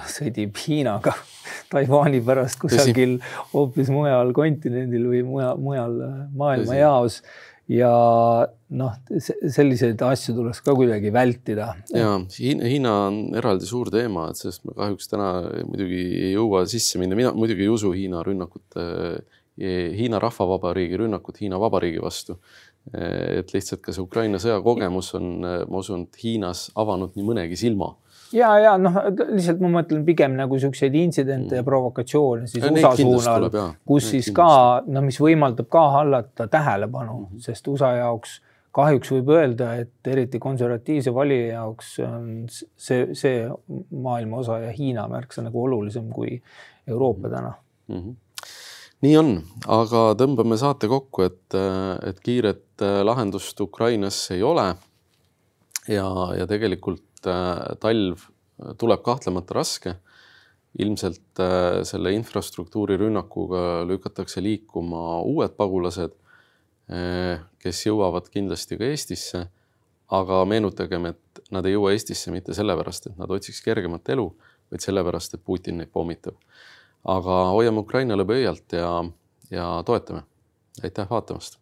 sõdib 0.09 0.57
Hiinaga 0.63 1.13
Taiwan'i 1.71 2.21
pärast 2.25 2.59
kusagil 2.61 3.17
hoopis 3.53 3.91
mujal 3.93 4.33
kontinendil 4.35 5.05
või 5.11 5.21
mujal, 5.27 5.61
mujal 5.61 5.99
maailmajaos 6.39 7.21
ja 7.71 7.91
noh, 8.79 8.95
selliseid 9.19 10.01
asju 10.07 10.35
tuleks 10.37 10.61
ka 10.63 10.75
kuidagi 10.77 11.11
vältida. 11.13 11.73
ja 11.91 12.13
Hiina, 12.37 12.69
Hiina 12.71 12.93
on 13.07 13.19
eraldi 13.37 13.67
suur 13.67 13.91
teema, 13.93 14.29
et 14.31 14.39
sellest 14.39 14.63
me 14.67 14.75
kahjuks 14.77 15.11
täna 15.11 15.31
muidugi 15.67 16.01
ei 16.29 16.31
jõua 16.35 16.63
sisse 16.69 16.99
minna, 17.01 17.17
mina 17.19 17.33
muidugi 17.35 17.67
ei 17.67 17.73
usu 17.73 17.91
Hiina 17.95 18.23
rünnakut, 18.27 18.79
Hiina 19.57 20.21
Rahvavabariigi 20.21 20.99
rünnakut 21.03 21.41
Hiina 21.41 21.59
Vabariigi 21.59 22.03
vastu. 22.03 22.39
et 22.87 23.49
lihtsalt 23.51 23.81
ka 23.83 23.91
see 23.91 23.99
Ukraina 23.99 24.39
sõja 24.39 24.61
kogemus 24.63 25.09
on, 25.17 25.41
ma 25.43 25.79
usun, 25.81 26.05
et 26.07 26.21
Hiinas 26.21 26.69
avanud 26.79 27.17
nii 27.17 27.25
mõnegi 27.27 27.57
silma 27.59 27.89
ja, 28.33 28.49
ja 28.59 28.73
noh, 28.81 28.97
lihtsalt 29.31 29.61
ma 29.63 29.71
mõtlen 29.79 30.03
pigem 30.07 30.35
nagu 30.37 30.59
siukseid 30.59 30.95
intsidente 30.99 31.53
mm. 31.53 31.61
ja 31.61 31.67
provokatsioone 31.67 32.49
siis 32.49 32.63
ja 32.63 32.71
USA 32.73 32.91
suunal, 32.99 33.47
kus 33.87 34.09
siis 34.11 34.31
ka 34.35 34.49
no 34.87 35.03
mis 35.05 35.19
võimaldab 35.21 35.69
ka 35.71 35.87
hallata 35.99 36.47
tähelepanu 36.51 37.17
mm, 37.19 37.25
-hmm. 37.25 37.45
sest 37.47 37.67
USA 37.67 37.93
jaoks 38.01 38.41
kahjuks 38.77 39.11
võib 39.15 39.31
öelda, 39.33 39.71
et 39.81 40.07
eriti 40.11 40.39
konservatiivse 40.39 41.13
valija 41.13 41.53
jaoks 41.53 41.95
on 42.05 42.27
see, 42.49 43.07
see 43.17 43.47
maailma 43.91 44.43
osa 44.43 44.59
ja 44.67 44.71
Hiina 44.71 45.07
märksa 45.09 45.41
nagu 45.41 45.63
olulisem 45.63 46.09
kui 46.13 46.41
Euroopa 46.87 47.29
täna 47.29 47.53
mm. 47.87 48.01
-hmm 48.01 48.15
nii 49.05 49.17
on, 49.17 49.27
aga 49.69 49.99
tõmbame 50.17 50.57
saate 50.57 50.87
kokku, 50.89 51.21
et, 51.21 51.55
et 52.09 52.19
kiiret 52.25 52.81
lahendust 53.03 53.59
Ukrainas 53.61 54.31
ei 54.31 54.43
ole. 54.43 54.75
ja, 55.87 56.07
ja 56.37 56.47
tegelikult 56.47 57.06
Äh, 57.25 57.75
talv 57.81 58.27
tuleb 58.77 59.01
kahtlemata 59.05 59.57
raske. 59.57 59.95
ilmselt 60.77 61.39
äh, 61.41 61.81
selle 61.87 62.11
infrastruktuuri 62.13 62.99
rünnakuga 63.01 63.81
lükatakse 63.89 64.43
liikuma 64.43 65.23
uued 65.25 65.55
pagulased, 65.57 66.13
äh, 66.93 67.39
kes 67.57 67.79
jõuavad 67.87 68.29
kindlasti 68.29 68.77
ka 68.77 68.91
Eestisse. 68.91 69.47
aga 70.07 70.45
meenutagem, 70.45 71.05
et 71.05 71.39
nad 71.51 71.65
ei 71.65 71.73
jõua 71.73 71.91
Eestisse 71.91 72.31
mitte 72.31 72.53
sellepärast, 72.53 73.07
et 73.09 73.17
nad 73.17 73.31
otsiks 73.31 73.59
kergemat 73.65 74.07
elu, 74.09 74.29
vaid 74.71 74.85
sellepärast, 74.85 75.33
et 75.33 75.43
Putin 75.43 75.77
neid 75.81 75.91
pommitab. 75.91 76.35
aga 77.03 77.43
hoiame 77.57 77.79
Ukrainale 77.79 78.25
pöialt 78.25 78.71
ja, 78.71 79.03
ja 79.51 79.83
toetame. 79.85 80.23
aitäh 80.83 81.09
vaatamast 81.09 81.57